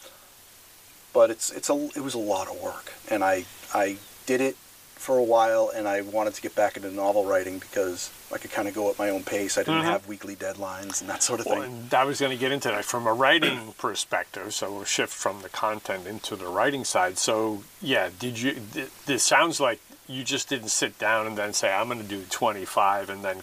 but 1.12 1.30
it's 1.30 1.50
it's 1.50 1.68
a 1.68 1.74
it 1.94 2.00
was 2.02 2.14
a 2.14 2.18
lot 2.18 2.48
of 2.48 2.60
work, 2.60 2.92
and 3.10 3.22
I 3.22 3.44
I 3.74 3.98
did 4.26 4.40
it 4.40 4.56
for 4.94 5.18
a 5.18 5.22
while, 5.22 5.68
and 5.74 5.86
I 5.88 6.00
wanted 6.00 6.32
to 6.34 6.40
get 6.40 6.54
back 6.54 6.76
into 6.76 6.88
novel 6.90 7.24
writing 7.26 7.58
because 7.58 8.10
I 8.32 8.38
could 8.38 8.52
kind 8.52 8.68
of 8.68 8.74
go 8.74 8.88
at 8.88 8.98
my 9.00 9.10
own 9.10 9.24
pace. 9.24 9.58
I 9.58 9.62
didn't 9.64 9.82
Mhm. 9.82 9.92
have 9.94 10.06
weekly 10.06 10.36
deadlines 10.36 11.00
and 11.00 11.10
that 11.10 11.22
sort 11.24 11.40
of 11.40 11.46
Well, 11.46 11.60
thing. 11.62 11.72
and 11.72 11.92
I 11.94 12.04
was 12.04 12.20
going 12.20 12.30
to 12.30 12.38
get 12.38 12.52
into 12.52 12.68
that 12.68 12.84
from 12.84 13.06
a 13.08 13.12
writing 13.12 13.74
perspective. 13.78 14.54
So 14.54 14.72
we'll 14.72 14.84
shift 14.84 15.12
from 15.12 15.42
the 15.42 15.48
content 15.48 16.06
into 16.06 16.36
the 16.36 16.46
writing 16.46 16.84
side. 16.84 17.18
So 17.18 17.64
yeah, 17.82 18.10
did 18.18 18.38
you? 18.38 18.52
th- 18.72 18.90
This 19.06 19.24
sounds 19.24 19.58
like 19.60 19.80
you 20.08 20.24
just 20.24 20.48
didn't 20.48 20.68
sit 20.68 20.98
down 20.98 21.26
and 21.26 21.36
then 21.38 21.52
say 21.52 21.72
I'm 21.72 21.86
going 21.88 21.98
to 22.00 22.04
do 22.04 22.22
25 22.28 23.08
and 23.10 23.24
then 23.24 23.38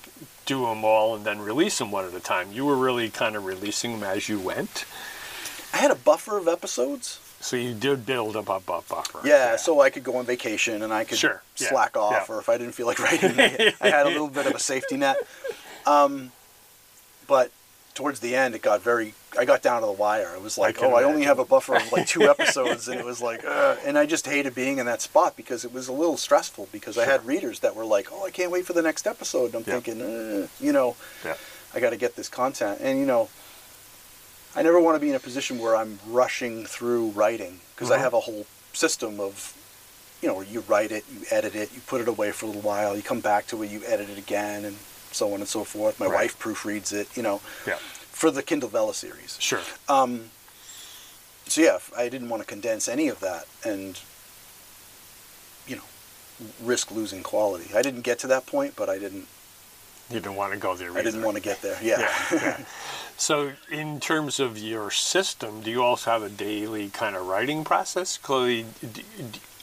do 0.46 0.66
them 0.66 0.84
all 0.84 1.16
and 1.16 1.26
then 1.26 1.40
release 1.40 1.78
them 1.78 1.92
one 1.92 2.06
at 2.06 2.14
a 2.14 2.20
time. 2.20 2.52
You 2.52 2.66
were 2.66 2.76
really 2.78 3.10
kind 3.10 3.36
of 3.36 3.46
releasing 3.46 3.94
them 3.94 4.04
as 4.04 4.28
you 4.30 4.40
went. 4.40 4.86
I 5.74 5.78
had 5.78 5.92
a 5.92 5.96
buffer 5.96 6.38
of 6.38 6.48
episodes. 6.48 7.20
So 7.42 7.56
you 7.56 7.74
did 7.74 8.06
build 8.06 8.36
up 8.36 8.50
a 8.50 8.60
bu- 8.60 8.82
buffer. 8.82 9.22
Yeah, 9.24 9.56
so 9.56 9.80
I 9.80 9.90
could 9.90 10.04
go 10.04 10.18
on 10.18 10.26
vacation 10.26 10.82
and 10.84 10.92
I 10.92 11.06
could 11.06 11.18
Sure, 11.18 11.42
yeah, 11.58 11.70
slack 11.70 11.96
off, 11.96 12.26
yeah. 12.28 12.36
or 12.36 12.40
if 12.40 12.50
I 12.50 12.58
didn't 12.58 12.74
feel 12.74 12.86
like 12.88 13.00
writing, 13.04 13.40
I, 13.40 13.74
I 13.80 13.90
had 13.90 14.06
a 14.06 14.10
little 14.10 14.28
bit 14.28 14.46
of 14.46 14.54
a 14.54 14.60
safety 14.60 14.98
net. 14.98 15.16
Um, 15.86 16.34
but 17.28 17.52
towards 17.94 18.20
the 18.20 18.36
end, 18.36 18.56
it 18.56 18.62
got 18.62 18.82
very. 18.82 19.14
I 19.38 19.46
got 19.46 19.62
down 19.62 19.82
to 19.82 19.86
the 19.86 19.92
wire. 19.94 20.34
It 20.36 20.42
was 20.42 20.58
like, 20.58 20.78
can 20.78 20.86
oh, 20.92 20.94
I 20.96 21.04
only 21.04 21.24
have 21.24 21.38
a 21.40 21.46
buffer 21.46 21.76
of 21.76 21.92
like 21.92 22.08
two 22.08 22.30
episodes, 22.34 22.88
and 22.88 23.00
it 23.00 23.06
was 23.06 23.22
like, 23.22 23.46
uh, 23.46 23.76
and 23.86 23.98
I 23.98 24.06
just 24.06 24.26
hated 24.26 24.56
being 24.56 24.80
in 24.80 24.86
that 24.88 25.02
spot 25.02 25.36
because 25.38 25.64
it 25.64 25.72
was 25.72 25.88
a 25.88 25.94
little 25.94 26.18
stressful 26.18 26.70
because 26.72 26.98
I 26.98 27.06
had 27.06 27.26
readers 27.26 27.60
that 27.60 27.76
were 27.76 27.86
like, 27.86 28.08
oh, 28.12 28.26
I 28.26 28.32
can't 28.32 28.52
wait 28.52 28.66
for 28.66 28.74
the 28.74 28.82
next 28.82 29.06
episode. 29.06 29.54
And 29.54 29.56
I'm 29.56 29.64
Yeah. 29.68 29.80
thinking, 29.80 30.02
uh, 30.02 30.48
you 30.60 30.72
know, 30.74 30.96
Yeah. 31.24 31.36
I 31.74 31.80
got 31.80 31.92
to 31.92 31.98
get 31.98 32.16
this 32.16 32.30
content, 32.30 32.80
and 32.82 33.00
you 33.00 33.06
know. 33.06 33.30
I 34.56 34.64
never 34.64 34.80
want 34.80 34.96
to 34.96 35.00
be 35.00 35.10
in 35.10 35.16
a 35.16 35.20
position 35.20 35.60
where 35.60 35.76
I'm 35.76 36.00
rushing 36.08 36.66
through 36.66 37.10
writing 37.10 37.60
because 37.76 37.92
I 37.92 37.98
Mhm. 37.98 38.02
have 38.02 38.14
a 38.16 38.20
whole 38.22 38.48
system 38.74 39.20
of, 39.20 39.54
you 40.22 40.28
know, 40.28 40.34
where 40.34 40.46
you 40.46 40.62
write 40.68 40.92
it, 40.92 41.06
you 41.14 41.22
edit 41.30 41.54
it, 41.56 41.70
you 41.72 41.82
put 41.86 42.02
it 42.02 42.08
away 42.08 42.32
for 42.32 42.46
a 42.46 42.48
little 42.50 42.64
while, 42.64 42.96
you 42.98 43.04
come 43.04 43.20
back 43.20 43.46
to 43.48 43.62
it, 43.62 43.70
you 43.70 43.84
edit 43.86 44.10
it 44.10 44.18
again, 44.18 44.66
and 44.66 44.78
so 45.12 45.32
on 45.34 45.40
and 45.40 45.48
so 45.48 45.64
forth. 45.64 46.00
My 46.00 46.08
Right. 46.08 46.16
wife 46.16 46.40
proofreads 46.40 46.92
it, 46.92 47.08
you 47.16 47.22
know, 47.22 47.42
Yeah. 47.68 47.78
For 48.20 48.30
the 48.30 48.44
Kindle 48.44 48.68
Vella 48.68 48.94
series. 48.94 49.38
Sure. 49.40 49.62
Um, 49.88 50.26
so 51.46 51.62
yeah, 51.62 51.80
I 51.98 52.10
didn't 52.10 52.28
want 52.28 52.42
to 52.44 52.48
condense 52.48 52.90
any 52.90 53.08
of 53.08 53.22
that 53.22 53.46
and, 53.64 53.98
you 55.66 55.78
know, 55.78 55.84
risk 56.62 56.92
losing 56.92 57.24
quality. 57.24 57.74
I 57.74 57.82
didn't 57.82 58.02
get 58.02 58.20
to 58.20 58.28
that 58.28 58.46
point, 58.46 58.76
but 58.76 58.90
I 58.90 59.00
didn't. 59.00 59.26
You 60.10 60.20
didn't 60.20 60.36
want 60.36 60.52
to 60.52 60.60
go 60.60 60.76
there. 60.76 60.92
I 60.98 61.02
didn't 61.02 61.22
want 61.22 61.38
to 61.38 61.44
get 61.44 61.62
there. 61.62 61.80
Yeah. 61.82 62.00
yeah, 62.00 62.18
yeah. 62.34 62.60
So, 63.18 63.52
in 63.70 64.00
terms 64.00 64.40
of 64.40 64.58
your 64.58 64.92
system, 64.92 65.62
do 65.62 65.70
you 65.70 65.84
also 65.84 66.12
have 66.12 66.24
a 66.24 66.30
daily 66.30 66.90
kind 66.90 67.18
of 67.18 67.28
writing 67.28 67.66
process? 67.66 68.18
D- 68.18 68.64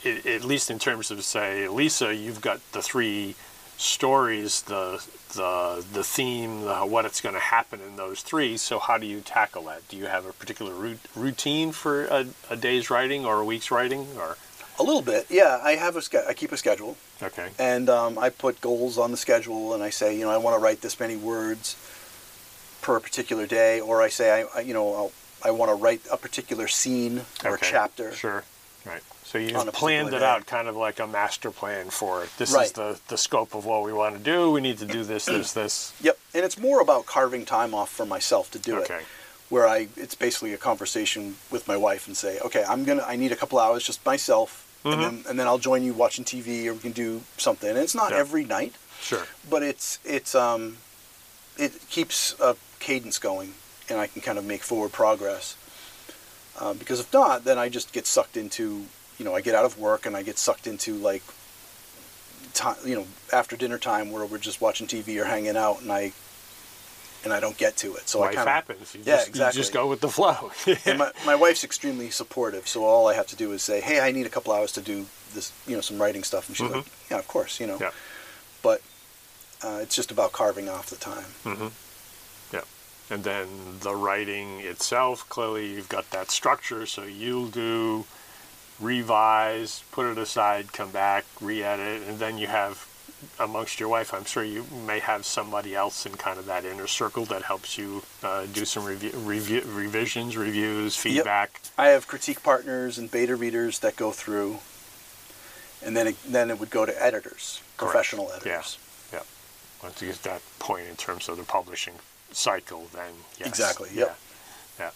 at 0.04 0.44
least 0.44 0.70
in 0.70 0.78
terms 0.78 1.10
of, 1.10 1.24
say, 1.24 1.66
Lisa, 1.66 2.14
you've 2.14 2.42
got 2.42 2.60
the 2.72 2.82
three 2.82 3.34
stories, 3.78 4.60
the 4.62 5.02
the 5.36 5.84
the 5.92 6.04
theme, 6.04 6.62
the, 6.62 6.80
what 6.80 7.04
it's 7.04 7.20
going 7.20 7.34
to 7.34 7.40
happen 7.40 7.80
in 7.80 7.96
those 7.96 8.22
three. 8.22 8.56
So, 8.56 8.78
how 8.78 8.98
do 8.98 9.06
you 9.06 9.20
tackle 9.20 9.64
that? 9.64 9.88
Do 9.88 9.96
you 9.96 10.06
have 10.06 10.26
a 10.26 10.32
particular 10.32 10.74
rout- 10.74 11.08
routine 11.14 11.72
for 11.72 12.06
a, 12.06 12.26
a 12.50 12.56
day's 12.56 12.90
writing 12.90 13.24
or 13.24 13.40
a 13.40 13.44
week's 13.44 13.70
writing, 13.70 14.06
or 14.18 14.36
a 14.78 14.82
little 14.82 15.02
bit. 15.02 15.26
Yeah, 15.30 15.60
I 15.62 15.72
have 15.72 15.96
a 15.96 16.28
I 16.28 16.34
keep 16.34 16.52
a 16.52 16.56
schedule. 16.56 16.96
okay, 17.22 17.48
and 17.58 17.88
um, 17.88 18.18
I 18.18 18.30
put 18.30 18.60
goals 18.60 18.98
on 18.98 19.10
the 19.10 19.16
schedule, 19.16 19.74
and 19.74 19.82
I 19.82 19.90
say, 19.90 20.16
you 20.16 20.24
know, 20.24 20.30
I 20.30 20.36
want 20.38 20.56
to 20.56 20.62
write 20.62 20.80
this 20.80 20.98
many 21.00 21.16
words 21.16 21.76
per 22.82 23.00
particular 23.00 23.46
day, 23.46 23.80
or 23.80 24.02
I 24.02 24.08
say, 24.08 24.42
I, 24.42 24.58
I 24.58 24.60
you 24.60 24.74
know, 24.74 24.94
I'll, 24.94 25.12
I 25.44 25.50
want 25.50 25.70
to 25.70 25.74
write 25.74 26.02
a 26.10 26.16
particular 26.16 26.68
scene 26.68 27.22
or 27.44 27.54
okay, 27.54 27.68
chapter. 27.70 28.12
Sure, 28.12 28.44
right. 28.84 29.02
So 29.36 29.64
you 29.64 29.70
planned 29.72 30.08
it 30.14 30.20
day. 30.20 30.24
out, 30.24 30.46
kind 30.46 30.68
of 30.68 30.76
like 30.76 30.98
a 30.98 31.06
master 31.06 31.50
plan 31.50 31.90
for 31.90 32.22
it. 32.24 32.30
This 32.38 32.54
is 32.54 32.72
the 32.72 32.98
the 33.08 33.18
scope 33.18 33.54
of 33.54 33.64
what 33.66 33.82
we 33.82 33.92
want 33.92 34.16
to 34.16 34.22
do. 34.22 34.50
We 34.50 34.60
need 34.60 34.78
to 34.78 34.86
do 34.86 35.04
this, 35.04 35.26
this, 35.26 35.52
this. 35.52 35.92
Yep, 36.00 36.18
and 36.34 36.44
it's 36.44 36.58
more 36.58 36.80
about 36.80 37.06
carving 37.06 37.44
time 37.44 37.74
off 37.74 37.90
for 37.90 38.06
myself 38.06 38.50
to 38.52 38.58
do 38.58 38.78
Okay. 38.80 38.96
it. 38.96 39.04
Where 39.48 39.68
I, 39.68 39.88
it's 39.96 40.16
basically 40.16 40.52
a 40.54 40.56
conversation 40.58 41.36
with 41.52 41.68
my 41.68 41.76
wife 41.76 42.08
and 42.08 42.16
say, 42.16 42.40
okay, 42.40 42.64
I'm 42.68 42.84
gonna, 42.84 43.04
I 43.06 43.14
need 43.14 43.30
a 43.30 43.36
couple 43.36 43.60
hours 43.60 43.84
just 43.84 44.04
myself, 44.04 44.66
Mhm. 44.84 44.92
and 44.92 45.02
then 45.02 45.24
and 45.28 45.38
then 45.38 45.46
I'll 45.46 45.58
join 45.58 45.84
you 45.84 45.92
watching 45.92 46.24
TV, 46.24 46.66
or 46.66 46.72
we 46.74 46.80
can 46.80 46.92
do 46.92 47.22
something. 47.36 47.68
And 47.70 47.78
it's 47.78 47.94
not 47.94 48.10
Yeah. 48.10 48.18
every 48.18 48.44
night, 48.44 48.74
Sure. 49.00 49.26
but 49.48 49.62
it's 49.62 49.98
it's 50.04 50.34
um, 50.34 50.78
it 51.56 51.72
keeps 51.90 52.34
a 52.40 52.56
cadence 52.80 53.18
going, 53.18 53.54
and 53.88 53.98
I 54.00 54.06
can 54.08 54.20
kind 54.22 54.38
of 54.38 54.44
make 54.44 54.62
forward 54.62 54.92
progress. 54.92 55.56
Uh, 56.58 56.72
because 56.72 56.98
if 57.00 57.12
not, 57.12 57.44
then 57.44 57.58
I 57.58 57.68
just 57.68 57.92
get 57.92 58.06
sucked 58.06 58.36
into, 58.36 58.86
you 59.18 59.24
know, 59.24 59.34
I 59.34 59.40
get 59.40 59.54
out 59.54 59.64
of 59.64 59.78
work 59.78 60.06
and 60.06 60.16
I 60.16 60.22
get 60.22 60.38
sucked 60.38 60.66
into 60.66 60.94
like, 60.94 61.22
time, 62.56 62.76
you 62.84 62.96
know, 62.96 63.06
after 63.32 63.56
dinner 63.56 63.78
time 63.78 64.10
where 64.10 64.24
we're 64.26 64.38
just 64.38 64.60
watching 64.60 64.86
TV 64.86 65.20
or 65.20 65.24
hanging 65.24 65.56
out, 65.56 65.82
and 65.82 65.92
I, 65.92 66.12
and 67.22 67.32
I 67.32 67.40
don't 67.40 67.56
get 67.56 67.76
to 67.78 67.94
it. 67.96 68.08
So 68.08 68.20
Life 68.20 68.30
I 68.30 68.34
kind 68.34 68.48
of 68.48 68.54
happens. 68.54 68.94
You 68.94 69.00
Yeah, 69.04 69.16
just, 69.16 69.28
exactly. 69.28 69.58
You 69.58 69.62
just 69.62 69.72
go 69.72 69.86
with 69.88 70.00
the 70.00 70.08
flow. 70.08 70.50
and 70.86 70.98
my, 70.98 71.12
my 71.24 71.34
wife's 71.34 71.64
extremely 71.64 72.10
supportive, 72.10 72.66
so 72.66 72.84
all 72.84 73.08
I 73.08 73.14
have 73.14 73.26
to 73.28 73.36
do 73.36 73.52
is 73.52 73.62
say, 73.62 73.80
"Hey, 73.80 74.00
I 74.00 74.10
need 74.10 74.26
a 74.26 74.30
couple 74.30 74.52
hours 74.52 74.72
to 74.72 74.80
do 74.80 75.06
this, 75.34 75.52
you 75.66 75.74
know, 75.74 75.82
some 75.82 76.00
writing 76.00 76.24
stuff," 76.24 76.48
and 76.48 76.56
she's 76.56 76.70
like, 76.70 76.86
"Yeah, 77.10 77.18
of 77.18 77.28
course, 77.28 77.60
you 77.60 77.66
know." 77.66 77.78
Yeah. 77.80 77.90
But 78.62 78.80
uh, 79.62 79.78
it's 79.82 79.94
just 79.94 80.10
about 80.10 80.32
carving 80.32 80.68
off 80.68 80.86
the 80.86 80.96
time. 80.96 81.34
Mm-hmm. 81.44 81.68
Yeah. 82.52 82.62
And 83.10 83.24
then 83.24 83.48
the 83.80 83.94
writing 83.94 84.60
itself, 84.60 85.28
clearly 85.28 85.72
you've 85.72 85.88
got 85.88 86.10
that 86.10 86.30
structure, 86.30 86.86
so 86.86 87.04
you'll 87.04 87.48
do 87.48 88.04
revise, 88.80 89.82
put 89.92 90.06
it 90.06 90.18
aside, 90.18 90.72
come 90.72 90.90
back, 90.90 91.24
re-edit, 91.40 92.02
and 92.08 92.18
then 92.18 92.38
you 92.38 92.46
have 92.46 92.86
amongst 93.38 93.80
your 93.80 93.88
wife, 93.88 94.12
I'm 94.12 94.24
sure 94.24 94.44
you 94.44 94.66
may 94.86 94.98
have 94.98 95.24
somebody 95.24 95.74
else 95.74 96.04
in 96.06 96.12
kind 96.12 96.38
of 96.38 96.46
that 96.46 96.64
inner 96.64 96.86
circle 96.86 97.24
that 97.26 97.42
helps 97.42 97.78
you 97.78 98.02
uh, 98.22 98.46
do 98.52 98.64
some 98.64 98.84
review, 98.84 99.10
review, 99.14 99.62
revisions, 99.66 100.36
reviews, 100.36 100.96
feedback. 100.96 101.60
I 101.78 101.88
have 101.88 102.06
critique 102.06 102.42
partners 102.42 102.98
and 102.98 103.10
beta 103.10 103.34
readers 103.34 103.78
that 103.80 103.96
go 103.96 104.10
through, 104.12 104.58
and 105.82 105.96
then 105.96 106.08
it, 106.08 106.16
then 106.26 106.50
it 106.50 106.60
would 106.60 106.70
go 106.70 106.84
to 106.84 107.02
editors, 107.02 107.62
Correct. 107.76 107.92
professional 107.92 108.30
editors. 108.32 108.78
Yeah. 109.12 109.20
Once 109.82 110.00
you 110.02 110.08
get 110.08 110.22
that 110.24 110.42
point 110.58 110.86
in 110.88 110.96
terms 110.96 111.28
of 111.28 111.36
the 111.38 111.44
publishing 111.44 111.94
cycle, 112.32 112.88
then 112.92 113.12
yes. 113.38 113.48
Exactly, 113.48 113.90
Yeah. 113.94 114.12
Yeah. 114.78 114.90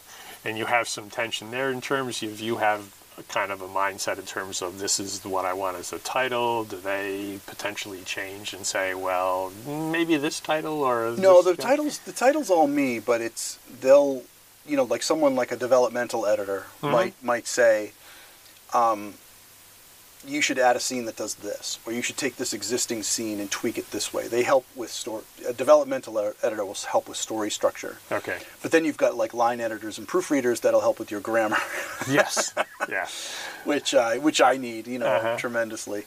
And 0.45 0.59
you 0.59 0.67
have 0.67 0.89
some 0.89 1.11
tension 1.11 1.51
there 1.51 1.71
in 1.71 1.81
terms 1.81 2.23
of 2.23 2.41
you 2.41 2.57
have 2.57 2.95
a 3.19 3.23
kind 3.25 3.51
of 3.53 3.61
a 3.61 3.69
mindset 3.69 4.19
in 4.19 4.25
terms 4.25 4.63
of 4.63 4.79
this 4.79 4.99
is 5.01 5.25
what 5.25 5.45
I 5.45 5.53
want 5.53 5.77
as 5.77 5.93
a 5.93 5.99
title. 5.99 6.65
Do 6.65 6.77
they 6.79 7.39
potentially 7.47 8.01
change 8.03 8.55
and 8.55 8.65
say, 8.65 8.95
well, 8.95 9.53
maybe 9.67 10.17
this 10.17 10.41
title 10.41 10.83
or 10.83 11.11
No, 11.17 11.43
this- 11.43 11.57
the 11.57 11.63
titles 11.63 11.99
the 12.01 12.13
title's 12.13 12.51
all 12.51 12.67
me, 12.67 12.99
but 12.99 13.21
it's 13.21 13.59
they'll 13.81 14.23
you 14.67 14.77
know 14.77 14.85
like 14.85 15.03
someone 15.03 15.35
like 15.35 15.53
a 15.53 15.57
developmental 15.57 16.27
editor 16.27 16.67
Mhm. 16.83 16.91
might 16.93 17.15
might 17.23 17.47
say, 17.47 17.93
um, 18.73 19.15
you 20.27 20.43
should 20.43 20.59
add 20.59 20.77
a 20.77 20.81
scene 20.81 21.07
that 21.07 21.17
does 21.17 21.35
this, 21.37 21.79
or 21.87 21.93
you 21.93 22.03
should 22.03 22.17
take 22.19 22.37
this 22.37 22.53
existing 22.53 23.03
scene 23.03 23.41
and 23.41 23.51
tweak 23.51 23.79
it 23.79 23.91
this 23.91 24.13
way. 24.13 24.29
They 24.29 24.43
help 24.43 24.67
with 24.77 24.91
story. 24.91 25.23
A 25.49 25.53
developmental 25.53 26.19
editor 26.43 26.65
will 26.65 26.75
help 26.75 27.09
with 27.09 27.17
story 27.17 27.51
structure, 27.51 27.97
Okay. 28.13 28.39
but 28.63 28.71
then 28.71 28.85
you've 28.85 28.99
got 28.99 29.17
like 29.17 29.33
line 29.33 29.61
editors 29.61 29.97
and 29.99 30.07
proofreaders 30.07 30.61
that'll 30.61 30.83
help 30.83 30.99
with 30.99 31.11
your 31.11 31.21
grammar, 31.21 31.57
Yes. 32.11 32.53
yeah. 32.89 33.07
which 33.65 33.95
I 33.95 34.19
which 34.19 34.41
I 34.41 34.57
need 34.59 34.87
you 34.87 34.99
know 34.99 35.07
Uh-huh. 35.07 35.37
tremendously. 35.39 36.05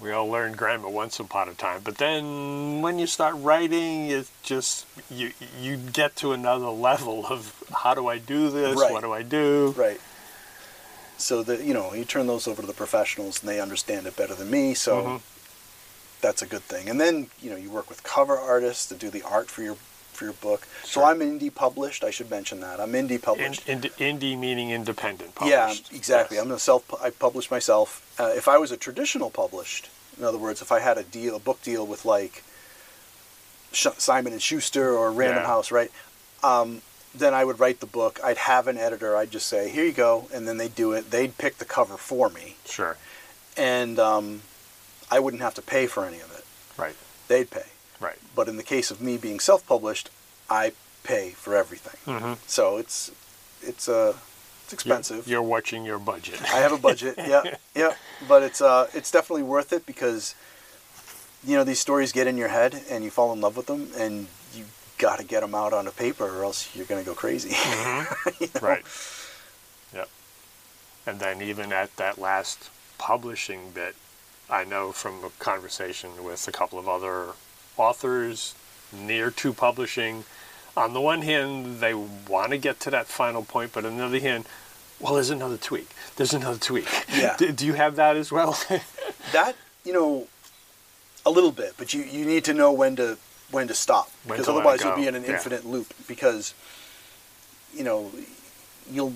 We 0.00 0.10
all 0.10 0.26
learned 0.26 0.56
grammar 0.56 0.88
once 0.88 1.20
upon 1.20 1.48
a 1.48 1.54
time, 1.54 1.80
but 1.84 1.98
then 1.98 2.82
when 2.82 2.98
you 2.98 3.06
start 3.06 3.36
writing, 3.38 4.08
it 4.10 4.26
just 4.42 4.86
you 5.08 5.30
you 5.60 5.76
get 5.76 6.16
to 6.16 6.32
another 6.32 6.66
level 6.90 7.24
of 7.26 7.54
how 7.82 7.94
do 7.94 8.08
I 8.08 8.18
do 8.18 8.50
this? 8.50 8.76
Right. 8.78 8.92
What 8.92 9.02
do 9.02 9.12
I 9.12 9.22
do? 9.22 9.72
Right. 9.76 10.00
So 11.16 11.42
that 11.44 11.60
you 11.62 11.74
know, 11.74 11.94
you 11.94 12.04
turn 12.04 12.26
those 12.26 12.46
over 12.48 12.60
to 12.62 12.66
the 12.66 12.74
professionals, 12.74 13.40
and 13.40 13.48
they 13.48 13.60
understand 13.60 14.06
it 14.06 14.16
better 14.16 14.34
than 14.34 14.50
me. 14.50 14.74
So 14.74 15.02
Mhm. 15.02 15.20
that's 16.20 16.42
a 16.42 16.46
good 16.46 16.62
thing. 16.62 16.88
And 16.88 17.00
then 17.00 17.28
you 17.40 17.50
know, 17.50 17.56
you 17.56 17.70
work 17.70 17.88
with 17.88 18.02
cover 18.02 18.36
artists 18.38 18.86
to 18.86 18.94
do 18.94 19.10
the 19.10 19.22
art 19.22 19.48
for 19.50 19.62
your 19.62 19.76
for 20.12 20.24
your 20.24 20.34
book. 20.34 20.66
So 20.84 21.02
I'm 21.04 21.18
indie 21.20 21.52
published. 21.52 22.04
I 22.04 22.10
should 22.10 22.30
mention 22.30 22.60
that 22.60 22.78
I'm 22.80 22.92
indie 22.92 23.20
published. 23.20 23.68
in, 23.68 23.80
indie 23.82 24.38
meaning 24.38 24.70
independent. 24.70 25.34
Published. 25.34 25.90
Yeah, 25.90 25.96
exactly. 25.96 26.36
Yes. 26.36 26.44
I'm 26.46 26.52
a 26.52 26.58
self. 26.58 26.82
I 27.02 27.10
publish 27.10 27.50
myself. 27.50 28.00
Uh, 28.18 28.32
if 28.36 28.46
I 28.46 28.56
was 28.58 28.70
a 28.70 28.76
traditional 28.76 29.30
published, 29.30 29.88
in 30.16 30.22
other 30.24 30.38
words, 30.38 30.62
if 30.62 30.70
I 30.70 30.78
had 30.80 30.98
a 30.98 31.02
deal, 31.02 31.34
a 31.34 31.40
book 31.40 31.60
deal 31.62 31.84
with 31.84 32.04
like 32.04 32.44
Sh- 33.72 33.88
Simon 33.98 34.32
and 34.32 34.40
Schuster 34.42 34.96
or 34.96 35.10
Random 35.10 35.42
Yeah. 35.42 35.46
House, 35.48 35.72
right? 35.72 35.90
Um, 36.44 36.82
then 37.14 37.32
I 37.34 37.44
would 37.44 37.60
write 37.60 37.80
the 37.80 37.86
book. 37.86 38.18
I'd 38.24 38.38
have 38.38 38.66
an 38.68 38.76
editor. 38.78 39.16
I'd 39.16 39.30
just 39.30 39.46
say, 39.48 39.68
"Here 39.70 39.84
you 39.84 39.92
go," 39.92 40.28
and 40.32 40.46
then 40.48 40.56
they'd 40.56 40.74
do 40.74 40.92
it. 40.92 41.10
They'd 41.10 41.36
pick 41.38 41.58
the 41.58 41.64
cover 41.64 41.96
for 41.96 42.28
me, 42.30 42.56
Sure. 42.64 42.96
and 43.56 43.98
um, 43.98 44.42
I 45.10 45.20
wouldn't 45.20 45.42
have 45.42 45.54
to 45.54 45.62
pay 45.62 45.86
for 45.86 46.04
any 46.04 46.20
of 46.20 46.30
it. 46.36 46.44
Right. 46.76 46.96
They'd 47.28 47.50
pay. 47.50 47.66
Right. 48.00 48.18
But 48.34 48.48
in 48.48 48.56
the 48.56 48.62
case 48.62 48.90
of 48.90 49.00
me 49.00 49.16
being 49.16 49.38
self-published, 49.40 50.10
I 50.50 50.72
pay 51.04 51.30
for 51.30 51.54
everything. 51.56 51.98
hmm 52.18 52.34
So 52.46 52.76
it's 52.78 53.10
it's 53.62 53.88
a 53.88 54.14
It's 54.64 54.72
expensive. 54.72 55.28
You're 55.28 55.42
watching 55.42 55.84
your 55.84 55.98
budget. 55.98 56.40
I 56.52 56.58
have 56.58 56.72
a 56.72 56.78
budget. 56.78 57.14
yeah, 57.18 57.56
yeah, 57.74 57.94
but 58.28 58.42
it's 58.42 58.60
uh, 58.60 58.88
it's 58.92 59.10
definitely 59.10 59.44
worth 59.44 59.72
it 59.72 59.86
because 59.86 60.34
you 61.46 61.56
know 61.56 61.64
these 61.64 61.78
stories 61.80 62.10
get 62.12 62.26
in 62.26 62.36
your 62.36 62.48
head 62.48 62.82
and 62.90 63.04
you 63.04 63.10
fall 63.10 63.32
in 63.32 63.40
love 63.40 63.56
with 63.56 63.66
them 63.66 63.90
and 63.96 64.26
got 64.98 65.18
to 65.18 65.24
get 65.24 65.40
them 65.40 65.54
out 65.54 65.72
on 65.72 65.86
a 65.86 65.90
paper 65.90 66.24
or 66.24 66.44
else 66.44 66.74
you're 66.74 66.86
gonna 66.86 67.04
go 67.04 67.14
crazy. 67.14 67.50
Mm-hmm. 67.50 68.28
You 68.40 68.48
know? 68.54 68.60
Right. 68.66 68.84
Yep. 69.94 70.08
And 71.06 71.20
then 71.20 71.42
even 71.42 71.72
at 71.72 71.96
that 71.96 72.18
last 72.18 72.70
publishing 72.98 73.70
bit, 73.70 73.94
I 74.48 74.64
know 74.64 74.92
from 74.92 75.24
a 75.24 75.30
conversation 75.38 76.24
with 76.24 76.46
a 76.48 76.52
couple 76.52 76.78
of 76.78 76.88
other 76.88 77.32
authors 77.76 78.54
near 78.92 79.30
to 79.30 79.52
publishing, 79.52 80.24
on 80.76 80.92
the 80.92 81.00
one 81.00 81.22
hand, 81.22 81.80
they 81.80 81.94
want 81.94 82.50
to 82.50 82.58
get 82.58 82.80
to 82.80 82.90
that 82.90 83.06
final 83.06 83.44
point, 83.44 83.72
but 83.72 83.84
on 83.84 83.96
the 83.96 84.04
other 84.04 84.18
hand, 84.18 84.44
well, 85.00 85.14
there's 85.14 85.30
another 85.30 85.56
tweak. 85.56 85.88
There's 86.16 86.34
another 86.34 86.58
tweak. 86.58 86.88
Yeah. 87.12 87.36
Do, 87.36 87.52
do 87.52 87.66
you 87.66 87.74
have 87.74 87.96
that 87.96 88.16
as 88.16 88.30
well? 88.32 88.58
That 89.32 89.56
you 89.84 89.92
know, 89.92 90.28
a 91.24 91.30
little 91.30 91.50
bit, 91.50 91.74
but 91.78 91.94
you, 91.94 92.02
you 92.02 92.24
need 92.24 92.44
to 92.44 92.54
know 92.54 92.72
when 92.72 92.96
to 92.96 93.16
when 93.50 93.68
to 93.68 93.74
stop 93.74 94.10
When 94.24 94.36
because 94.38 94.46
to 94.46 94.52
otherwise 94.52 94.82
you'll 94.82 94.96
be 94.96 95.06
in 95.06 95.14
an 95.14 95.24
yeah. 95.24 95.32
infinite 95.32 95.64
loop 95.64 95.92
because 96.08 96.54
you 97.74 97.84
know 97.84 98.10
you'll 98.90 99.14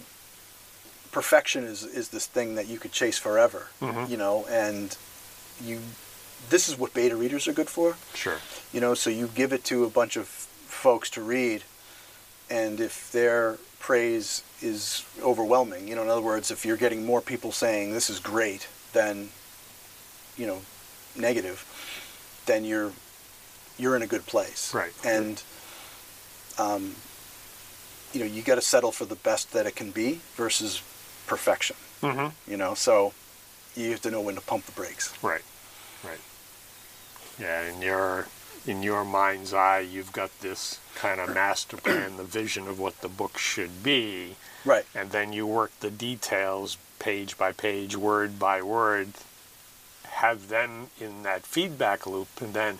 perfection 1.13 1.65
is 1.65 1.83
is 1.85 2.09
this 2.11 2.27
thing 2.27 2.55
that 2.55 2.67
you 2.69 2.79
could 2.79 2.93
chase 2.93 3.19
forever 3.19 3.69
Mhm. 3.81 4.09
you 4.11 4.17
know 4.17 4.45
and 4.51 4.97
you 5.61 5.81
this 6.51 6.69
is 6.69 6.79
what 6.79 6.95
beta 6.95 7.17
readers 7.17 7.49
are 7.49 7.53
good 7.53 7.69
for 7.71 7.97
sure. 8.15 8.39
you 8.73 8.81
know 8.81 8.95
so 8.95 9.11
you 9.11 9.27
give 9.35 9.53
it 9.53 9.65
to 9.65 9.85
a 9.85 9.91
bunch 9.91 10.17
of 10.17 10.29
folks 10.29 11.09
to 11.11 11.23
read 11.23 11.65
and 12.51 12.81
if 12.81 13.11
their 13.11 13.59
praise 13.81 14.43
is 14.61 15.05
overwhelming 15.23 15.89
you 15.89 15.95
know 15.97 16.03
in 16.03 16.09
other 16.09 16.21
words 16.21 16.51
if 16.51 16.65
you're 16.67 16.77
getting 16.77 17.05
more 17.07 17.21
people 17.21 17.51
saying 17.53 17.93
this 17.93 18.11
is 18.11 18.19
great 18.21 18.69
than 18.93 19.31
you 20.37 20.47
know 20.47 20.61
negative 21.17 21.65
then 22.47 22.65
you're 22.65 22.93
you're 23.79 23.97
in 23.97 24.03
a 24.03 24.07
good 24.07 24.27
place. 24.27 24.75
Right. 24.75 24.93
and 25.05 25.43
um, 26.59 26.95
you 28.13 28.21
know 28.21 28.27
you 28.27 28.43
got 28.43 28.57
to 28.57 28.63
settle 28.63 28.93
for 28.93 29.05
the 29.05 29.15
best 29.15 29.53
that 29.53 29.67
it 29.67 29.77
can 29.77 29.91
be 29.91 30.21
versus 30.35 30.83
perfection. 31.27 31.77
Mm-hmm. 32.03 32.51
you 32.51 32.57
know 32.57 32.75
so 32.75 33.13
you 33.77 33.91
have 33.91 34.03
to 34.03 34.11
know 34.11 34.21
when 34.21 34.35
to 34.35 34.41
pump 34.41 34.67
the 34.67 34.73
brakes. 34.73 35.13
Right, 35.23 35.43
right. 36.05 36.21
Yeah, 37.39 37.69
in 37.71 37.81
your 37.81 38.27
in 38.67 38.83
your 38.83 39.05
mind's 39.05 39.55
eye, 39.55 39.81
you've 39.81 40.13
got 40.13 40.31
this 40.41 40.81
kind 40.95 41.21
of 41.21 41.33
master 41.33 41.77
plan, 41.77 42.17
the 42.17 42.25
vision 42.25 42.67
of 42.67 42.79
what 42.79 43.01
the 43.01 43.09
book 43.09 43.39
should 43.39 43.83
be, 43.83 44.37
right. 44.65 44.85
And 44.95 45.11
then 45.11 45.33
you 45.33 45.47
work 45.47 45.73
the 45.81 45.91
details 45.91 46.77
page 46.99 47.39
by 47.39 47.53
page, 47.53 47.97
word 47.97 48.39
by 48.39 48.61
word, 48.61 49.11
have 50.05 50.49
them 50.49 50.89
in 51.01 51.23
that 51.23 51.43
feedback 51.47 52.07
loop, 52.07 52.29
and 52.41 52.53
then 52.53 52.79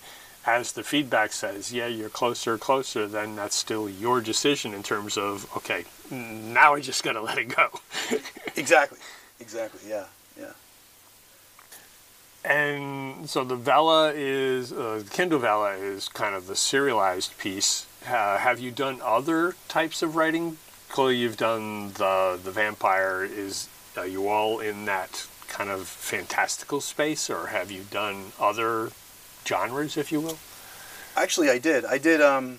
as 0.49 0.73
the 0.73 0.83
feedback 0.83 1.33
says, 1.35 1.75
yeah, 1.75 1.87
you're 1.87 2.09
closer, 2.09 2.57
closer, 2.57 3.07
then 3.07 3.37
that's 3.37 3.55
still 3.55 3.87
your 3.87 4.23
decision 4.23 4.73
in 4.73 4.83
terms 4.83 5.19
of, 5.19 5.47
okay, 5.55 5.85
now 6.11 6.75
I 6.75 6.81
just 6.81 7.05
got 7.05 7.12
to 7.12 7.21
let 7.28 7.37
it 7.37 7.55
go. 7.55 7.69
exactly 8.57 8.99
exactly 9.40 9.88
yeah 9.88 10.07
yeah 10.40 10.52
And 12.45 13.28
so 13.28 13.45
the 13.45 13.57
Vella 13.57 14.12
is, 14.14 14.73
uh, 14.73 15.02
Kindle 15.11 15.38
Vella 15.38 15.73
is 15.76 16.09
kind 16.09 16.35
of 16.35 16.47
the 16.47 16.57
serialized 16.57 17.37
piece. 17.38 17.87
Uh, 18.07 18.38
have 18.38 18.59
you 18.59 18.71
done 18.71 19.00
other 19.05 19.55
types 19.69 20.02
of 20.02 20.17
writing? 20.17 20.57
Clearly, 20.88 21.19
you've 21.19 21.37
done 21.37 21.93
the 21.93 22.40
the 22.43 22.50
vampire. 22.50 23.23
Is 23.23 23.69
are 23.97 24.07
you 24.07 24.28
all 24.28 24.61
in 24.61 24.87
that 24.87 25.26
kind 25.49 25.69
of 25.69 25.87
fantastical 25.87 26.81
space, 26.81 27.28
or 27.28 27.49
have 27.49 27.71
you 27.71 27.83
done 27.90 28.33
other 28.40 28.93
genres, 29.47 29.97
if 29.97 30.12
you 30.12 30.21
will? 30.21 30.38
Actually, 31.16 31.50
I 31.50 31.59
did. 31.59 31.85
I 31.85 31.99
did. 31.99 32.21
Um, 32.21 32.59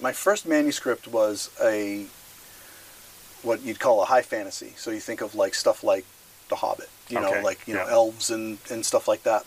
my 0.00 0.12
first 0.12 0.46
manuscript 0.46 1.08
was 1.08 1.50
a 1.62 2.06
what 3.42 3.62
you'd 3.62 3.80
call 3.80 4.02
a 4.02 4.04
high 4.04 4.22
fantasy. 4.22 4.72
So 4.76 4.90
you 4.90 5.00
think 5.00 5.20
of 5.20 5.34
like 5.34 5.54
stuff 5.54 5.82
like 5.84 6.04
The 6.48 6.56
Hobbit, 6.56 6.90
you 7.08 7.20
know, 7.20 7.40
like 7.42 7.66
you 7.66 7.74
know 7.74 7.86
elves 7.86 8.30
and 8.30 8.58
and 8.70 8.84
stuff 8.84 9.08
like 9.08 9.22
that. 9.24 9.44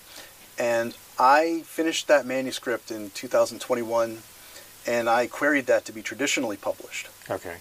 And 0.60 0.96
I 1.18 1.64
finished 1.66 2.08
that 2.08 2.26
manuscript 2.26 2.92
in 2.92 3.10
2021, 3.12 4.20
and 4.86 5.10
I 5.10 5.28
queried 5.28 5.66
that 5.68 5.86
to 5.86 5.92
be 5.92 6.02
traditionally 6.02 6.58
published. 6.58 7.08
Okay. 7.30 7.58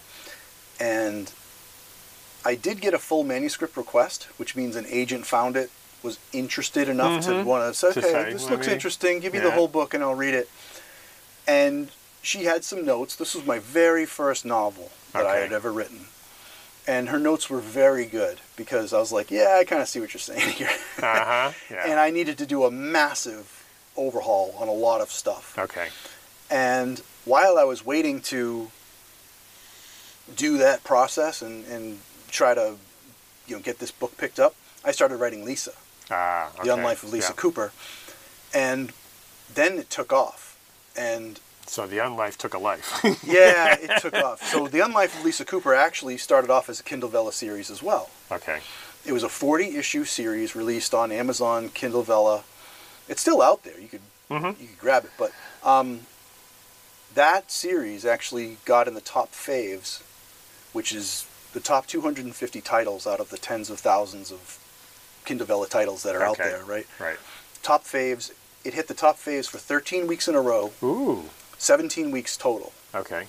And 0.79 1.31
I 2.43 2.55
did 2.55 2.81
get 2.81 2.93
a 2.93 2.99
full 2.99 3.23
manuscript 3.23 3.77
request, 3.77 4.23
which 4.37 4.55
means 4.55 4.75
an 4.75 4.85
agent 4.87 5.25
found 5.25 5.55
it, 5.55 5.69
was 6.03 6.17
interested 6.33 6.89
enough 6.89 7.23
to 7.25 7.31
Mhm. 7.31 7.43
want 7.45 7.71
to 7.73 7.77
say, 7.77 7.93
To 7.93 7.99
okay, 7.99 8.11
say, 8.25 8.33
this 8.33 8.49
looks 8.49 8.67
me- 8.67 8.73
interesting. 8.73 9.19
Give 9.19 9.33
me 9.33 9.39
the 9.39 9.51
whole 9.51 9.67
book 9.67 9.93
and 9.93 10.03
I'll 10.03 10.15
read 10.15 10.33
it. 10.33 10.49
And 11.47 11.89
she 12.21 12.45
had 12.45 12.63
some 12.63 12.85
notes. 12.85 13.15
This 13.15 13.33
was 13.35 13.45
my 13.45 13.59
very 13.59 14.05
first 14.05 14.45
novel 14.45 14.91
that 15.13 15.25
I 15.25 15.37
had 15.37 15.51
ever 15.53 15.71
written. 15.71 16.07
And 16.87 17.09
her 17.09 17.19
notes 17.19 17.49
were 17.49 17.59
very 17.59 18.05
good 18.05 18.39
because 18.55 18.91
I 18.93 18.99
was 18.99 19.11
like, 19.11 19.29
yeah, 19.29 19.57
I 19.59 19.63
kind 19.63 19.81
of 19.81 19.87
see 19.87 19.99
what 19.99 20.13
you're 20.13 20.19
saying 20.21 20.49
here. 20.53 20.69
Uh 21.01 21.23
huh. 21.25 21.51
Yeah. 21.69 21.83
and 21.87 21.99
I 21.99 22.09
needed 22.09 22.37
to 22.39 22.45
do 22.45 22.63
a 22.63 22.71
massive 22.71 23.63
overhaul 23.95 24.55
on 24.57 24.67
a 24.67 24.73
lot 24.73 25.01
of 25.01 25.11
stuff. 25.11 25.53
okay. 25.57 25.89
And 26.49 27.01
while 27.25 27.57
I 27.57 27.63
was 27.63 27.85
waiting 27.85 28.19
to 28.23 28.71
do 30.35 30.57
that 30.57 30.83
process 30.83 31.41
and, 31.41 31.65
and 31.65 31.99
try 32.29 32.53
to 32.53 32.75
you 33.47 33.55
know 33.55 33.61
get 33.61 33.79
this 33.79 33.91
book 33.91 34.17
picked 34.17 34.39
up, 34.39 34.55
I 34.83 34.91
started 34.91 35.17
writing 35.17 35.45
Lisa, 35.45 35.73
Ah. 36.11 36.51
The 36.63 36.69
Unlife 36.69 37.03
of 37.03 37.11
Lisa 37.13 37.29
yeah. 37.29 37.35
Cooper. 37.35 37.71
And 38.53 38.91
then 39.53 39.77
it 39.79 39.89
took 39.89 40.11
off. 40.11 40.57
And 40.97 41.39
So 41.67 41.87
the 41.87 41.97
unlife 41.99 42.35
took 42.37 42.53
a 42.53 42.57
life. 42.57 42.99
yeah, 43.23 43.75
it 43.79 43.91
took 44.01 44.13
off. 44.15 44.43
So 44.43 44.67
The 44.67 44.79
Unlife 44.79 45.17
of 45.17 45.23
Lisa 45.25 45.45
Cooper 45.45 45.73
actually 45.73 46.17
started 46.17 46.49
off 46.51 46.67
as 46.69 46.79
a 46.79 46.83
Kindle 46.83 47.09
Vella 47.09 47.31
series 47.31 47.69
as 47.71 47.81
well. 47.81 48.09
okay. 48.31 48.59
It 49.05 49.13
was 49.13 49.23
a 49.23 49.29
40 49.29 49.77
issue 49.77 50.03
series 50.05 50.55
released 50.55 50.93
on 50.93 51.11
Amazon 51.11 51.69
Kindle 51.69 52.03
Vella. 52.03 52.43
It's 53.09 53.19
still 53.21 53.41
out 53.41 53.63
there. 53.63 53.79
You 53.79 53.87
could 53.87 54.01
Mm-hmm. 54.29 54.61
you 54.61 54.67
could 54.69 54.79
grab 54.79 55.03
it. 55.03 55.11
But 55.17 55.31
um, 55.63 56.01
that 57.13 57.51
series 57.51 58.05
actually 58.05 58.57
got 58.63 58.87
in 58.87 58.93
the 58.93 59.01
top 59.01 59.33
faves, 59.33 60.01
which 60.71 60.93
is 60.93 61.25
the 61.53 61.59
top 61.59 61.85
250 61.87 62.61
titles 62.61 63.05
out 63.05 63.19
of 63.19 63.29
the 63.29 63.37
tens 63.37 63.69
of 63.69 63.79
thousands 63.79 64.31
of 64.31 64.57
Kindle 65.25 65.47
Vella 65.47 65.67
titles 65.67 66.03
that 66.03 66.15
are 66.15 66.23
out 66.23 66.37
there, 66.37 66.63
right? 66.65 66.87
Right. 66.99 67.17
Top 67.63 67.83
faves. 67.83 68.31
It 68.63 68.73
hit 68.73 68.87
the 68.87 68.93
top 68.93 69.17
faves 69.17 69.47
for 69.49 69.57
13 69.57 70.07
weeks 70.07 70.27
in 70.27 70.35
a 70.35 70.41
row, 70.41 70.71
Ooh. 70.83 71.29
17 71.57 72.11
weeks 72.11 72.37
total. 72.37 72.73
Okay. 72.93 73.25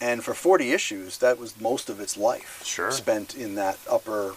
And 0.00 0.22
for 0.24 0.34
40 0.34 0.72
issues, 0.72 1.18
that 1.18 1.38
was 1.38 1.60
most 1.60 1.88
of 1.90 2.00
its 2.00 2.16
life 2.16 2.62
Sure. 2.64 2.90
spent 2.92 3.34
in 3.34 3.54
that 3.56 3.78
upper 3.88 4.34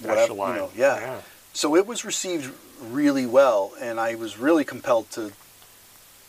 whatever, 0.00 0.32
you 0.32 0.38
know, 0.38 0.70
yeah. 0.74 0.98
Yeah. 1.00 1.20
So 1.52 1.76
it 1.76 1.86
was 1.86 2.04
received 2.04 2.52
really 2.80 3.26
well, 3.26 3.72
and 3.80 4.00
I 4.00 4.14
was 4.14 4.38
really 4.38 4.64
compelled 4.64 5.10
to 5.12 5.32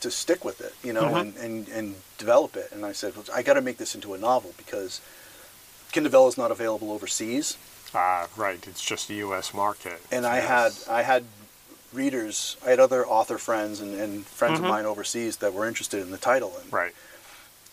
to 0.01 0.09
stick 0.09 0.43
with 0.43 0.61
it, 0.61 0.73
you 0.83 0.91
know, 0.91 1.03
Mhm. 1.03 1.21
and, 1.21 1.37
and, 1.37 1.67
and 1.69 1.95
develop 2.17 2.55
it. 2.57 2.71
And 2.71 2.83
I 2.83 2.91
said, 2.91 3.15
well, 3.15 3.23
I 3.31 3.43
got 3.43 3.53
to 3.53 3.61
make 3.61 3.77
this 3.77 3.93
into 3.93 4.15
a 4.15 4.17
novel 4.17 4.51
because 4.57 4.99
Kindle 5.91 6.09
Vella 6.11 6.27
is 6.27 6.39
not 6.39 6.49
available 6.49 6.91
overseas. 6.91 7.55
Ah, 7.93 8.27
right. 8.37 8.65
It's 8.67 8.81
just 8.81 9.07
the 9.07 9.15
U.S. 9.15 9.53
market. 9.53 9.99
And 10.11 10.25
I 10.25 10.37
had 10.39 10.71
I 10.89 11.01
had 11.03 11.25
readers, 11.93 12.55
I 12.65 12.69
had 12.69 12.79
other 12.79 13.05
author 13.05 13.37
friends 13.37 13.79
and, 13.81 13.93
and 13.99 14.25
friends 14.25 14.59
Mhm. 14.59 14.63
of 14.63 14.69
mine 14.69 14.85
overseas 14.85 15.37
that 15.37 15.53
were 15.53 15.67
interested 15.67 16.01
in 16.01 16.11
the 16.11 16.17
title, 16.17 16.55
and 16.61 16.71
Right. 16.71 16.93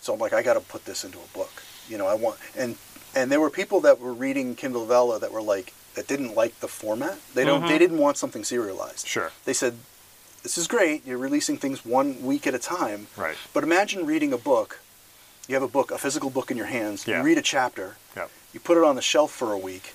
so 0.01 0.13
I'm 0.13 0.19
like, 0.19 0.33
I 0.33 0.43
got 0.43 0.55
to 0.55 0.59
put 0.59 0.83
this 0.85 1.03
into 1.05 1.19
a 1.19 1.27
book. 1.37 1.63
You 1.87 1.97
know, 1.97 2.07
I 2.07 2.15
want 2.15 2.37
and 2.55 2.77
and 3.15 3.31
there 3.31 3.39
were 3.39 3.49
people 3.49 3.79
that 3.81 3.99
were 3.99 4.13
reading 4.13 4.55
Kindle 4.55 4.85
Vella 4.85 5.19
that 5.19 5.31
were 5.31 5.41
like 5.41 5.73
that 5.95 6.05
didn't 6.07 6.35
like 6.35 6.59
the 6.59 6.67
format. 6.67 7.17
They 7.33 7.43
don't. 7.45 7.63
Mhm. 7.63 7.69
They 7.69 7.77
didn't 7.79 7.97
want 7.97 8.17
something 8.17 8.43
serialized. 8.43 9.07
Sure. 9.07 9.31
They 9.45 9.53
said, 9.53 9.79
"This 10.43 10.57
is 10.57 10.67
great. 10.67 11.05
You're 11.05 11.17
releasing 11.17 11.57
things 11.57 11.83
one 11.85 12.21
week 12.21 12.45
at 12.45 12.53
a 12.53 12.59
time." 12.59 13.07
Right. 13.17 13.37
But 13.53 13.63
imagine 13.63 14.05
reading 14.05 14.31
a 14.33 14.37
book. 14.37 14.79
You 15.47 15.55
have 15.55 15.63
a 15.63 15.67
book, 15.67 15.89
a 15.91 15.97
physical 15.97 16.29
book 16.29 16.51
in 16.51 16.57
your 16.57 16.67
hands. 16.67 17.07
Yeah. 17.07 17.17
You 17.19 17.23
read 17.23 17.37
a 17.39 17.41
chapter. 17.41 17.97
Yep. 18.15 18.29
You 18.53 18.59
put 18.59 18.77
it 18.77 18.83
on 18.83 18.95
the 18.95 19.01
shelf 19.01 19.31
for 19.31 19.51
a 19.51 19.57
week, 19.57 19.93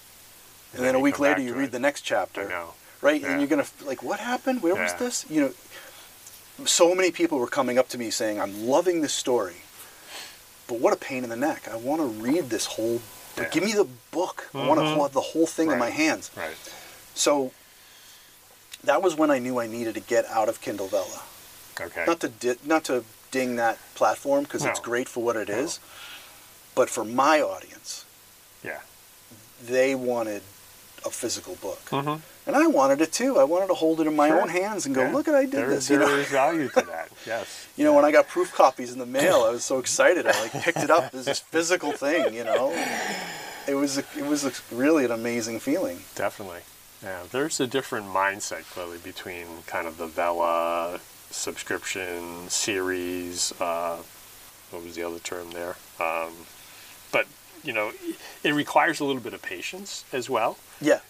and, 0.75 0.79
And 0.79 0.87
then, 0.87 0.93
then 0.95 1.01
a 1.01 1.01
week 1.01 1.19
later 1.19 1.41
you 1.41 1.55
read 1.55 1.67
it. 1.67 1.73
the 1.73 1.79
next 1.79 2.03
chapter. 2.03 2.43
I 2.43 2.49
know. 2.49 2.75
Right, 3.01 3.21
Yeah. 3.21 3.33
and 3.33 3.41
you're 3.41 3.49
gonna 3.49 3.67
like, 3.85 4.03
what 4.03 4.19
happened? 4.21 4.63
Where 4.63 4.75
was 4.75 4.95
this? 4.95 5.27
You 5.29 5.41
know, 5.43 5.53
so 6.67 6.95
many 6.95 7.11
people 7.11 7.39
were 7.39 7.47
coming 7.47 7.79
up 7.79 7.89
to 7.91 7.99
me 7.99 8.11
saying, 8.11 8.41
"I'm 8.41 8.67
loving 8.67 9.01
this 9.03 9.13
story, 9.13 9.63
but 10.67 10.81
what 10.81 10.93
a 10.93 10.97
pain 10.97 11.23
in 11.23 11.31
the 11.31 11.37
neck! 11.37 11.69
I 11.71 11.77
want 11.77 12.01
to 12.01 12.07
read 12.07 12.51
this 12.51 12.67
whole. 12.67 13.01
Yeah. 13.37 13.49
Give 13.51 13.65
me 13.65 13.73
the 13.73 13.89
book. 14.11 14.49
I 14.55 14.67
want 14.67 14.79
to 14.79 14.85
mm-hmm. 14.87 14.95
hold 14.95 15.13
the 15.13 15.21
whole 15.21 15.47
thing 15.47 15.71
in 15.71 15.79
my 15.79 15.91
hands." 15.91 16.31
Right. 16.37 16.57
So 17.15 17.53
that 18.83 19.03
was 19.03 19.15
when 19.17 19.31
I 19.31 19.39
knew 19.39 19.59
I 19.61 19.67
needed 19.67 19.95
to 19.95 20.01
get 20.01 20.25
out 20.27 20.49
of 20.49 20.61
Kindle 20.61 20.87
Vella. 20.87 21.23
Okay. 21.81 22.05
Not 22.07 22.21
to 22.21 22.29
di- 22.29 22.59
not 22.65 22.85
to 22.85 23.05
ding 23.31 23.57
that 23.57 23.79
platform 23.95 24.45
because 24.45 24.65
it's 24.65 24.81
great 24.81 25.09
for 25.09 25.23
what 25.23 25.37
it 25.37 25.49
No. 25.49 25.57
is, 25.57 25.81
but 26.75 26.89
for 26.89 27.05
my 27.05 27.41
audience, 27.41 28.05
yeah. 28.63 28.81
they 29.61 29.95
wanted 29.95 30.43
a 31.07 31.11
physical 31.11 31.55
book, 31.57 31.81
Mhm. 31.91 32.21
and 32.47 32.57
I 32.57 32.67
wanted 32.67 33.01
it 33.01 33.13
too. 33.13 33.39
I 33.39 33.45
wanted 33.45 33.67
to 33.69 33.75
hold 33.75 34.01
it 34.01 34.07
in 34.07 34.17
my 34.17 34.29
Sure. 34.29 34.41
own 34.41 34.49
hands 34.49 34.87
and 34.87 34.95
go, 34.95 35.03
Yeah. 35.03 35.13
"Look 35.13 35.29
at 35.29 35.35
I 35.35 35.43
did 35.43 35.53
There- 35.53 35.69
this." 35.69 35.91
You 35.91 35.99
know, 35.99 36.09
is 36.17 36.29
value 36.29 36.69
to 36.71 36.81
that. 36.83 37.09
Yes. 37.27 37.47
you 37.77 37.85
know, 37.85 37.93
when 37.93 38.05
I 38.05 38.11
got 38.11 38.29
proof 38.29 38.53
copies 38.55 38.93
in 38.93 38.99
the 38.99 39.07
mail, 39.07 39.45
I 39.45 39.51
was 39.51 39.65
so 39.65 39.79
excited. 39.85 40.27
I 40.27 40.41
like 40.41 40.53
picked 40.53 40.79
it 40.79 40.91
up 40.91 41.15
as 41.15 41.25
this 41.27 41.41
physical 41.41 41.93
thing. 41.93 42.33
You 42.35 42.45
know, 42.45 42.73
it 43.67 43.75
was 43.75 43.99
a, 43.99 44.05
it 44.17 44.25
was 44.27 44.45
a, 44.45 44.53
really 44.71 45.05
an 45.05 45.11
amazing 45.11 45.61
feeling. 45.61 46.05
Definitely. 46.15 46.61
Yeah, 47.03 47.25
there's 47.31 47.61
a 47.61 47.67
different 47.67 48.07
mindset 48.09 48.65
clearly 48.71 48.97
between 48.99 49.63
kind 49.67 49.87
of 49.87 49.99
the 49.99 50.07
Vella 50.07 51.01
subscription 51.31 52.49
series. 52.49 53.53
Uh, 53.61 53.99
what 54.71 54.83
was 54.83 54.95
the 54.97 55.03
other 55.03 55.19
term 55.19 55.51
there? 55.53 55.77
Um, 56.01 56.47
but 57.13 57.27
you 57.65 57.73
know, 57.73 57.93
it 58.43 58.53
requires 58.53 59.01
a 59.01 59.05
little 59.05 59.23
bit 59.23 59.33
of 59.35 59.43
patience 59.43 60.05
as 60.13 60.29
well. 60.31 60.57
Yeah, 60.81 61.01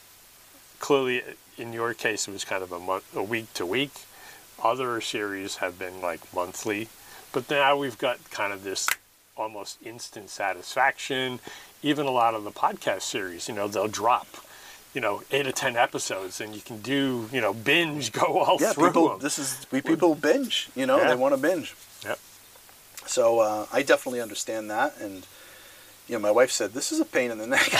Clearly, 0.81 1.23
in 1.57 1.73
your 1.73 1.95
case, 1.95 2.29
it 2.29 2.33
was 2.33 2.45
kind 2.45 2.62
of 2.62 2.71
a 2.73 2.79
month, 2.79 3.17
a 3.17 3.23
week 3.23 3.53
to 3.55 3.64
week. 3.64 3.93
Other 4.62 5.01
series 5.01 5.57
have 5.57 5.79
been 5.79 6.01
like 6.03 6.21
monthly, 6.35 6.88
but 7.33 7.49
now 7.51 7.77
we've 7.77 7.97
got 7.99 8.19
kind 8.31 8.53
of 8.53 8.64
this 8.64 8.87
almost 9.37 9.79
instant 9.83 10.29
satisfaction. 10.31 11.40
Even 11.83 12.07
a 12.07 12.11
lot 12.11 12.35
of 12.35 12.45
the 12.45 12.51
podcast 12.51 13.03
series, 13.03 13.49
you 13.49 13.55
know, 13.55 13.67
they'll 13.67 13.88
drop, 13.88 14.27
you 14.95 15.01
know, 15.01 15.23
eight 15.31 15.47
or 15.47 15.53
ten 15.53 15.77
episodes, 15.77 16.40
and 16.40 16.55
you 16.55 16.61
can 16.61 16.81
do, 16.83 17.29
you 17.33 17.40
know, 17.40 17.53
binge 17.55 18.12
go 18.12 18.38
all 18.38 18.59
yeah. 18.61 18.73
through 18.73 18.88
People, 18.88 19.09
them. 19.09 19.19
this 19.21 19.38
is 19.38 19.67
we 19.71 19.81
people 19.81 20.14
binge. 20.14 20.69
You 20.77 20.87
know, 20.87 20.99
Yeah. 20.99 21.09
they 21.09 21.14
want 21.17 21.35
to 21.35 21.40
binge. 21.40 21.75
Yep. 22.05 22.19
So 23.07 23.40
uh, 23.40 23.67
I 23.73 23.83
definitely 23.83 24.21
understand 24.21 24.71
that, 24.71 24.95
and 25.01 25.27
you 26.09 26.14
know, 26.17 26.19
my 26.21 26.31
wife 26.31 26.51
said 26.51 26.73
this 26.73 26.93
is 26.93 27.01
a 27.01 27.05
pain 27.05 27.31
in 27.31 27.38
the 27.38 27.47
neck 27.47 27.71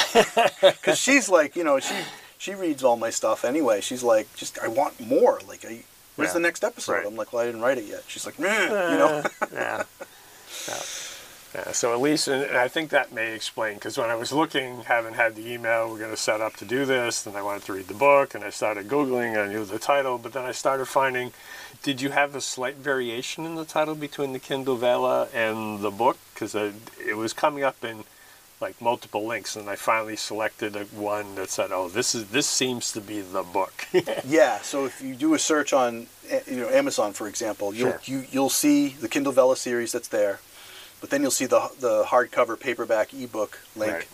because 0.61 0.99
she's 0.99 1.29
like, 1.29 1.57
you 1.57 1.65
know, 1.65 1.79
she 1.81 1.95
she 2.39 2.55
reads 2.55 2.83
all 2.85 2.97
my 2.97 3.11
stuff 3.11 3.45
anyway. 3.45 3.81
She's 3.81 4.03
like, 4.03 4.33
just 4.35 4.59
I 4.59 4.69
want 4.69 4.99
more. 5.01 5.41
Like, 5.49 5.65
I, 5.65 5.81
where's 6.17 6.31
Yeah. 6.31 6.35
the 6.35 6.41
next 6.41 6.65
episode? 6.65 6.93
Right. 6.93 7.07
I'm 7.07 7.17
like, 7.17 7.33
well, 7.33 7.43
I 7.43 7.47
didn't 7.47 7.61
write 7.63 7.79
it 7.79 7.85
yet. 7.85 8.03
She's 8.09 8.27
like, 8.27 8.39
"Meh," 8.39 8.49
uh, 8.49 8.91
you 8.91 8.99
know, 8.99 9.23
yeah. 9.53 9.83
yeah. 10.69 10.81
Yeah, 11.55 11.71
so 11.71 11.93
at 11.95 12.01
least, 12.01 12.27
and 12.27 12.57
I 12.57 12.67
think 12.67 12.91
that 12.91 13.13
may 13.13 13.33
explain, 13.33 13.75
because 13.75 13.97
when 13.97 14.11
I 14.11 14.17
was 14.17 14.33
looking, 14.33 14.81
haven't 14.83 15.15
had 15.15 15.37
the 15.37 15.53
email, 15.53 15.89
we're 15.89 16.01
going 16.01 16.11
to 16.11 16.17
set 16.17 16.41
up 16.41 16.55
to 16.57 16.65
do 16.65 16.85
this, 16.85 17.23
then 17.23 17.37
I 17.37 17.43
wanted 17.43 17.63
to 17.67 17.75
read 17.75 17.87
the 17.87 17.95
book, 17.95 18.35
and 18.35 18.43
I 18.43 18.51
started 18.51 18.89
Googling, 18.89 19.39
I 19.41 19.47
knew 19.47 19.65
the 19.65 19.79
title, 19.79 20.19
but 20.19 20.33
then 20.33 20.45
I 20.45 20.51
started 20.51 20.87
finding, 20.87 21.33
did 21.85 22.01
you 22.01 22.11
have 22.11 22.35
a 22.35 22.41
slight 22.41 22.77
variation 22.77 23.45
in 23.45 23.55
the 23.55 23.65
title 23.67 23.95
between 23.95 24.33
the 24.33 24.39
Kindle 24.39 24.75
Vella 24.75 25.29
and 25.35 25.81
the 25.81 25.91
book? 25.91 26.17
Because 26.33 26.55
it 26.57 27.17
was 27.17 27.33
coming 27.35 27.63
up 27.63 27.85
in 27.85 28.05
like 28.59 28.81
multiple 28.81 29.27
links, 29.27 29.55
and 29.55 29.69
I 29.69 29.77
finally 29.77 30.17
selected 30.17 30.75
a 30.77 30.85
one 30.85 31.35
that 31.35 31.51
said, 31.51 31.71
"Oh, 31.73 31.89
this 31.91 32.15
is 32.15 32.29
this 32.31 32.47
seems 32.47 32.91
to 32.93 33.01
be 33.03 33.21
the 33.21 33.43
book." 33.43 33.87
yeah. 34.27 34.61
So 34.63 34.87
if 34.87 35.03
you 35.03 35.15
do 35.15 35.35
a 35.35 35.39
search 35.39 35.75
on, 35.75 36.07
eh, 36.31 36.41
you 36.47 36.57
know, 36.57 36.69
Amazon, 36.71 37.13
for 37.13 37.29
example, 37.29 37.75
you'll 37.75 37.99
Sure. 37.99 38.01
you, 38.05 38.27
you'll 38.33 38.49
see 38.65 38.89
the 38.89 39.09
Kindle 39.09 39.33
Vella 39.33 39.57
series 39.57 39.93
that's 39.93 40.09
there, 40.09 40.41
but 41.03 41.11
then 41.11 41.21
you'll 41.21 41.31
see 41.31 41.47
the 41.47 41.71
the 41.79 42.05
hardcover 42.05 42.59
paperback 42.59 43.13
ebook 43.13 43.61
link, 43.77 43.93
Right. 43.93 44.09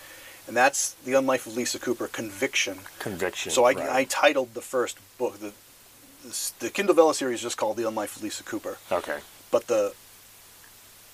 and 0.48 0.56
that's 0.56 0.94
the 1.04 1.12
Unlife 1.12 1.46
of 1.46 1.56
Lisa 1.56 1.78
Cooper 1.78 2.08
Conviction. 2.08 2.80
Conviction. 2.98 3.52
So 3.52 3.64
I, 3.64 3.74
right. 3.74 3.88
I 3.90 4.04
titled 4.04 4.54
the 4.54 4.62
first 4.62 4.98
book. 5.18 5.38
The, 5.38 5.52
the 6.58 6.70
Kindle 6.70 6.94
Vella 6.94 7.14
series 7.14 7.36
is 7.36 7.42
just 7.42 7.56
called 7.56 7.76
The 7.76 7.84
Unlife 7.84 8.16
of 8.16 8.22
Lisa 8.22 8.42
Cooper, 8.42 8.78
okay. 8.90 9.18
but 9.50 9.66
the 9.66 9.94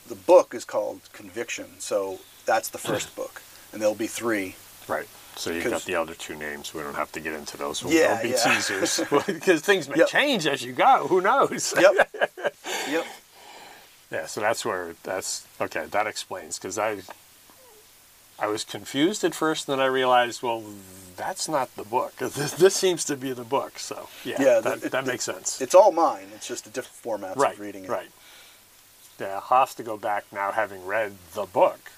the 0.08 0.14
book 0.14 0.54
is 0.54 0.64
called 0.64 1.00
Conviction. 1.12 1.66
So 1.80 2.20
that's 2.44 2.68
the 2.68 2.78
first 2.78 3.10
hmm. 3.10 3.22
book, 3.22 3.42
and 3.72 3.80
there'll 3.80 3.94
be 3.94 4.06
three. 4.06 4.56
Right. 4.88 5.08
So 5.36 5.50
you've 5.50 5.64
got 5.64 5.82
the 5.82 5.96
other 5.96 6.14
two 6.14 6.34
names. 6.34 6.72
We 6.72 6.80
don't 6.80 6.94
have 6.94 7.12
to 7.12 7.20
get 7.20 7.34
into 7.34 7.58
those. 7.58 7.84
We'll 7.84 7.92
Yeah, 7.92 8.14
they'll 8.14 8.22
be 8.22 8.28
yeah. 8.30 8.54
teasers 8.54 9.00
because 9.26 9.60
things 9.60 9.88
may 9.88 9.96
Yep. 9.96 10.08
change 10.08 10.46
as 10.46 10.62
you 10.62 10.72
go. 10.72 11.06
Who 11.08 11.20
knows? 11.20 11.74
Yep. 11.78 11.92
yep. 12.88 13.06
yeah. 14.10 14.26
So 14.26 14.40
that's 14.40 14.64
where 14.64 14.94
that's 15.02 15.46
okay. 15.60 15.84
That 15.90 16.06
explains 16.06 16.58
because 16.58 16.78
I 16.78 17.02
I 18.38 18.46
was 18.46 18.64
confused 18.64 19.24
at 19.24 19.34
first, 19.34 19.68
and 19.68 19.78
then 19.78 19.84
I 19.84 19.88
realized, 19.88 20.42
well, 20.42 20.62
that's 21.16 21.48
not 21.48 21.74
the 21.76 21.84
book. 21.84 22.14
This, 22.18 22.52
this 22.52 22.74
seems 22.74 23.04
to 23.06 23.16
be 23.16 23.32
the 23.32 23.44
book. 23.44 23.78
So 23.78 24.08
yeah, 24.24 24.36
Yeah, 24.40 24.60
that, 24.60 24.80
the- 24.82 24.88
that 24.90 25.04
the- 25.04 25.12
makes 25.12 25.24
sense. 25.24 25.60
It's 25.60 25.74
all 25.74 25.92
mine. 25.92 26.26
It's 26.34 26.46
just 26.48 26.66
a 26.66 26.70
different 26.70 26.96
format 26.96 27.36
right. 27.36 27.54
of 27.54 27.60
reading 27.60 27.84
it. 27.84 27.90
Right. 27.90 28.10
Yeah, 29.18 29.40
I'll 29.50 29.60
have 29.60 29.74
to 29.76 29.82
go 29.82 29.96
back 29.96 30.24
now, 30.32 30.52
having 30.52 30.84
read 30.86 31.12
the 31.34 31.46
book. 31.46 31.90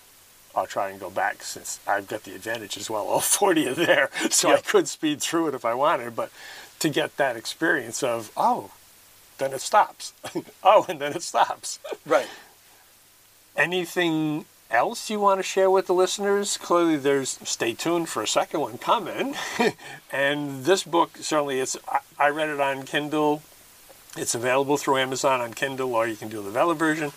I'll 0.54 0.66
try 0.66 0.90
and 0.90 0.98
go 1.00 1.10
back 1.10 1.42
since 1.42 1.78
I've 1.86 2.06
got 2.08 2.22
the 2.24 2.34
advantage 2.34 2.76
as 2.76 2.88
well. 2.88 3.06
All 3.08 3.20
40 3.40 3.68
are 3.68 3.74
there, 3.74 4.10
so 4.30 4.52
I 4.52 4.60
could 4.60 4.88
speed 4.88 5.20
through 5.20 5.48
it 5.48 5.54
if 5.54 5.64
I 5.64 5.74
wanted. 5.74 6.14
But 6.16 6.30
to 6.78 6.88
get 6.88 7.16
that 7.16 7.36
experience 7.36 8.02
of, 8.02 8.30
oh, 8.36 8.70
then 9.38 9.52
it 9.52 9.60
stops. 9.60 10.12
oh, 10.62 10.86
and 10.88 11.00
then 11.00 11.12
it 11.12 11.22
stops. 11.22 11.78
Right. 12.06 12.28
Anything 13.56 14.44
else 14.70 15.10
you 15.10 15.20
want 15.20 15.38
to 15.38 15.42
share 15.42 15.70
with 15.70 15.86
the 15.86 15.94
listeners? 15.94 16.56
Clearly, 16.56 16.96
there's 16.96 17.38
stay 17.44 17.74
tuned 17.74 18.08
for 18.08 18.22
a 18.22 18.28
second 18.28 18.60
one 18.60 18.78
coming. 18.78 19.34
and 20.12 20.64
this 20.64 20.82
book 20.82 21.18
certainly 21.18 21.60
it's. 21.60 21.76
I, 22.18 22.28
read 22.28 22.48
it 22.48 22.60
on 22.60 22.84
Kindle. 22.84 23.42
It's 24.16 24.34
available 24.34 24.76
through 24.76 24.98
Amazon 24.98 25.40
on 25.40 25.54
Kindle, 25.54 25.94
or 25.94 26.06
you 26.06 26.16
can 26.16 26.28
do 26.28 26.42
the 26.42 26.50
Vella 26.50 26.74
version. 26.74 27.12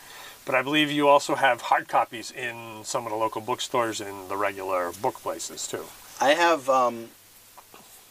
But 0.46 0.56
I 0.56 0.62
believe 0.62 0.92
you 0.92 1.08
also 1.08 1.36
have 1.36 1.62
hard 1.62 1.88
copies 1.88 2.32
in 2.32 2.84
some 2.84 3.06
of 3.06 3.12
the 3.12 3.18
local 3.18 3.42
bookstores 3.42 4.02
and 4.02 4.28
the 4.30 4.36
regular 4.36 4.92
book 4.92 5.16
places 5.16 5.68
too. 5.68 5.86
I 6.20 6.34
have 6.34 6.70
um, 6.70 7.10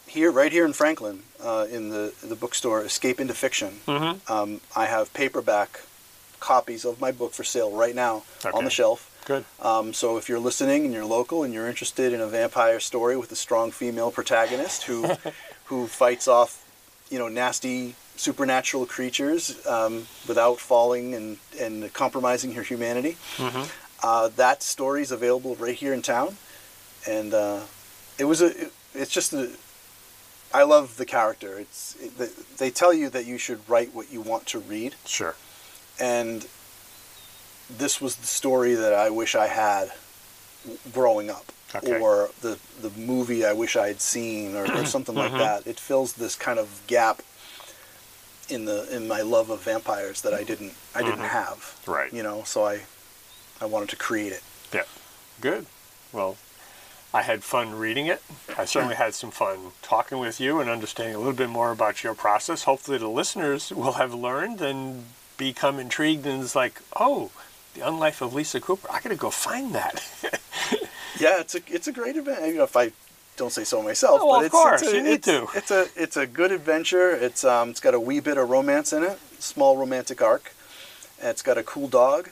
here, 0.06 0.30
right 0.30 0.50
here 0.50 0.64
in 0.64 0.72
Franklin, 0.72 1.22
uh, 1.42 1.66
in 1.70 1.90
the 1.90 2.12
the 2.22 2.36
bookstore, 2.36 2.84
Escape 2.84 3.20
into 3.20 3.34
Fiction. 3.34 3.80
Mm-hmm. 3.86 4.32
Um, 4.32 4.60
I 4.76 4.86
have 4.86 5.12
paperback 5.14 5.80
copies 6.40 6.84
of 6.84 7.00
my 7.00 7.12
book 7.12 7.32
for 7.32 7.44
sale 7.44 7.70
right 7.70 7.94
now 7.94 8.24
on 8.52 8.64
the 8.64 8.70
shelf. 8.70 9.09
Good. 9.30 9.44
Um, 9.62 9.92
so 9.92 10.16
if 10.16 10.28
you're 10.28 10.40
listening 10.40 10.84
and 10.84 10.92
you're 10.92 11.04
local 11.04 11.44
and 11.44 11.54
you're 11.54 11.68
interested 11.68 12.12
in 12.12 12.20
a 12.20 12.26
vampire 12.26 12.80
story 12.80 13.16
with 13.16 13.30
a 13.30 13.36
strong 13.36 13.70
female 13.70 14.10
protagonist 14.10 14.82
who 14.88 15.06
who 15.66 15.86
fights 15.86 16.26
off, 16.26 16.50
you 17.10 17.18
know, 17.20 17.28
nasty 17.28 17.94
supernatural 18.16 18.86
creatures 18.86 19.64
um, 19.68 20.08
without 20.26 20.58
falling 20.58 21.14
and, 21.14 21.38
and 21.60 21.92
compromising 21.92 22.54
her 22.54 22.62
humanity, 22.64 23.16
Mm-hmm. 23.36 23.62
uh, 24.02 24.28
that 24.34 24.64
story 24.64 25.02
is 25.02 25.12
available 25.12 25.54
right 25.54 25.76
here 25.76 25.94
in 25.94 26.02
town. 26.02 26.36
And 27.08 27.32
uh, 27.32 27.60
it 28.18 28.24
was 28.24 28.42
a, 28.42 28.46
it, 28.64 28.72
it's 28.94 29.12
just 29.12 29.32
a, 29.32 29.52
I 30.52 30.64
love 30.64 30.96
the 30.96 31.06
character. 31.06 31.56
It's 31.60 31.94
it, 32.00 32.18
they- 32.18 32.34
they 32.58 32.70
tell 32.70 32.92
you 32.92 33.08
that 33.10 33.24
you 33.26 33.38
should 33.38 33.60
write 33.68 33.94
what 33.94 34.12
you 34.12 34.20
want 34.20 34.44
to 34.46 34.58
read 34.58 34.96
Sure. 35.06 35.34
and 36.00 36.46
this 37.78 38.00
was 38.00 38.16
the 38.16 38.26
story 38.26 38.74
that 38.74 38.92
I 38.92 39.10
wish 39.10 39.34
I 39.34 39.46
had 39.46 39.90
growing 40.92 41.30
up, 41.30 41.52
Okay. 41.74 42.00
or 42.00 42.30
the 42.40 42.58
the 42.80 42.90
movie 42.90 43.44
I 43.44 43.52
wish 43.52 43.76
I 43.76 43.88
had 43.88 44.00
seen, 44.00 44.56
or, 44.56 44.70
or 44.72 44.84
something 44.84 45.14
like 45.14 45.32
uh-huh. 45.34 45.38
that. 45.38 45.66
It 45.66 45.78
fills 45.78 46.14
this 46.14 46.34
kind 46.36 46.58
of 46.58 46.82
gap 46.86 47.22
in 48.48 48.64
the 48.64 48.94
in 48.94 49.06
my 49.06 49.22
love 49.22 49.50
of 49.50 49.62
vampires 49.62 50.22
that 50.22 50.34
I 50.34 50.42
didn't 50.42 50.74
I 50.94 51.02
didn't 51.02 51.16
mm-hmm. 51.16 51.24
have. 51.26 51.80
Right. 51.86 52.12
You 52.12 52.22
know, 52.22 52.42
so 52.44 52.64
I 52.64 52.82
I 53.60 53.66
wanted 53.66 53.88
to 53.90 53.96
create 53.96 54.32
it. 54.32 54.42
Yeah. 54.72 54.84
Good. 55.40 55.66
Well, 56.12 56.36
I 57.12 57.22
had 57.22 57.42
fun 57.42 57.74
reading 57.74 58.06
it. 58.06 58.22
I 58.56 58.64
certainly 58.64 58.94
had 58.96 59.14
some 59.14 59.30
fun 59.30 59.72
talking 59.82 60.18
with 60.18 60.40
you 60.40 60.60
and 60.60 60.70
understanding 60.70 61.14
a 61.14 61.18
little 61.18 61.32
bit 61.32 61.48
more 61.48 61.72
about 61.72 62.04
your 62.04 62.14
process. 62.14 62.64
Hopefully, 62.64 62.98
the 62.98 63.08
listeners 63.08 63.70
will 63.70 63.92
have 63.92 64.14
learned 64.14 64.60
and 64.60 65.04
become 65.36 65.78
intrigued 65.78 66.26
and 66.26 66.42
it's 66.42 66.54
like, 66.54 66.80
oh, 66.98 67.30
the 67.74 67.80
unlife 67.80 68.20
of 68.20 68.34
Lisa 68.34 68.60
Cooper. 68.60 68.88
I 68.90 69.00
got 69.00 69.10
to 69.10 69.16
go 69.16 69.30
find 69.30 69.74
that. 69.74 70.02
Yeah, 71.18 71.38
it's 71.40 71.54
a 71.54 71.60
it's 71.66 71.86
a 71.86 71.92
great 71.92 72.16
event. 72.16 72.46
You 72.46 72.54
know, 72.54 72.64
if 72.64 72.74
I 72.78 72.92
don't 73.36 73.52
say 73.52 73.62
so 73.64 73.82
myself, 73.82 74.20
Oh, 74.22 74.26
well, 74.26 74.36
but 74.36 74.40
of 74.40 74.46
it's, 74.46 74.52
course, 74.54 74.80
it's 74.82 74.90
a, 74.92 74.96
you 74.96 75.02
need 75.02 75.10
it's, 75.16 75.26
to. 75.26 75.46
It's 75.54 75.70
a 75.70 75.86
it's 75.94 76.16
a 76.16 76.26
good 76.26 76.50
adventure. 76.50 77.10
It's 77.10 77.44
um 77.44 77.68
it's 77.68 77.80
got 77.80 77.92
a 77.92 78.00
wee 78.00 78.20
bit 78.20 78.38
of 78.38 78.48
romance 78.48 78.94
in 78.94 79.02
it, 79.02 79.18
small 79.38 79.76
romantic 79.76 80.22
arc. 80.22 80.54
And 81.20 81.28
it's 81.28 81.42
got 81.42 81.58
a 81.58 81.62
cool 81.62 81.88
dog. 81.88 82.30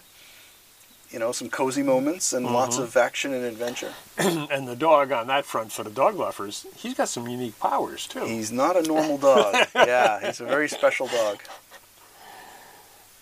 You 1.11 1.19
know, 1.19 1.33
some 1.33 1.51
cozy 1.51 1.83
moments 1.83 2.33
and 2.33 2.47
lots 2.47 2.77
Mm-hmm. 2.77 2.85
of 2.85 2.97
action 2.97 3.35
and 3.35 3.45
adventure. 3.45 3.93
and 4.19 4.67
the 4.67 4.77
dog 4.77 5.13
on 5.13 5.27
that 5.27 5.45
front 5.45 5.71
for 5.71 5.83
the 5.85 5.91
dog 5.91 6.15
lovers, 6.15 6.65
he's 6.77 6.95
got 6.95 7.11
some 7.11 7.29
unique 7.29 7.59
powers 7.61 8.07
too. 8.07 8.25
He's 8.25 8.51
not 8.53 8.75
a 8.75 8.83
normal 8.89 9.19
dog. 9.19 9.55
yeah, 9.75 10.19
he's 10.25 10.41
a 10.41 10.47
very 10.47 10.69
special 10.69 11.09
dog. 11.09 11.41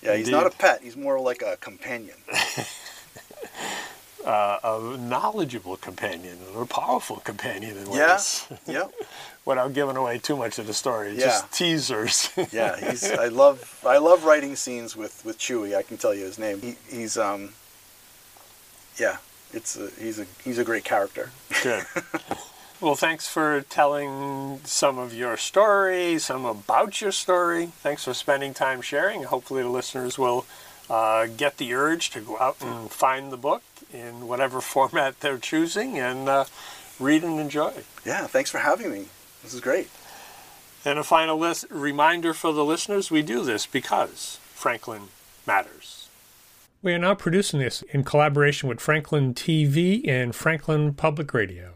Yeah, 0.07 0.17
he's 0.17 0.29
not 0.31 0.47
a 0.47 0.51
pet. 0.51 0.81
He's 0.83 0.97
more 0.97 1.19
like 1.21 1.43
a 1.43 1.57
companion. 1.57 2.17
uh, 4.25 4.59
a 4.65 4.97
knowledgeable 4.99 5.77
companion 5.77 6.39
a 6.57 6.67
powerful 6.67 7.17
companion 7.17 7.77
in 7.77 7.91
Yeah. 7.91 8.13
ways. 8.15 8.47
Yep. 8.67 8.93
Without 9.45 9.73
giving 9.75 9.97
away 9.97 10.19
too 10.19 10.37
much 10.37 10.59
of 10.59 10.67
the 10.67 10.75
story, 10.75 11.13
Yeah. 11.13 11.27
just 11.27 11.53
teasers. 11.53 12.31
Yeah, 12.53 12.77
he's. 12.91 13.05
I 13.11 13.29
love. 13.29 13.81
I 13.87 13.99
love 13.99 14.25
writing 14.25 14.57
scenes 14.57 14.97
with 14.97 15.25
with 15.25 15.39
Chewy. 15.39 15.77
I 15.77 15.83
can 15.83 15.97
tell 15.97 16.15
you 16.15 16.25
his 16.25 16.39
name. 16.39 16.61
He, 16.61 16.77
he's. 16.89 17.17
Um. 17.17 17.51
Yeah, 18.99 19.19
it's. 19.53 19.77
A, 19.77 19.91
he's 20.01 20.19
a. 20.19 20.27
He's 20.45 20.59
a 20.59 20.65
great 20.65 20.85
character. 20.85 21.31
Good. 21.63 21.85
Well, 22.79 22.95
thanks 22.95 23.27
for 23.27 23.63
telling 23.63 24.61
some 24.65 24.99
of 24.99 25.15
your 25.15 25.39
story, 25.39 26.19
some 26.19 26.45
about 26.45 27.01
your 27.01 27.11
story. 27.11 27.73
Thanks 27.79 28.05
for 28.05 28.13
spending 28.13 28.53
time 28.53 28.83
sharing. 28.83 29.23
Hopefully, 29.23 29.63
the 29.63 29.71
listeners 29.71 30.19
will 30.19 30.45
uh, 30.91 31.27
get 31.27 31.57
the 31.57 31.73
urge 31.73 32.11
to 32.11 32.21
go 32.21 32.39
out 32.39 32.57
and 32.61 32.91
find 32.91 33.33
the 33.33 33.39
book 33.39 33.63
in 33.95 34.29
whatever 34.29 34.61
format 34.75 35.21
they're 35.21 35.39
choosing 35.39 35.99
and 35.99 36.29
uh, 36.29 36.45
read 37.01 37.25
and 37.25 37.41
enjoy. 37.41 37.73
Yeah, 38.05 38.27
thanks 38.27 38.51
for 38.51 38.59
having 38.59 38.91
me. 38.91 39.07
This 39.43 39.55
is 39.55 39.61
great. 39.61 39.89
And 40.85 40.99
a 40.99 41.05
final 41.05 41.39
list, 41.39 41.65
reminder 41.71 42.35
for 42.35 42.53
the 42.53 42.65
listeners 42.65 43.11
we 43.11 43.23
do 43.23 43.43
this 43.43 43.65
because 43.65 44.39
Franklin 44.55 45.09
matters. 45.47 46.09
We 46.83 46.93
are 46.93 46.99
now 46.99 47.15
producing 47.15 47.59
this 47.59 47.81
in 47.91 48.05
collaboration 48.05 48.69
with 48.69 48.81
Franklin 48.81 49.33
TV 49.33 50.07
and 50.07 50.35
Franklin 50.35 50.93
Public 50.93 51.33
Radio. 51.33 51.76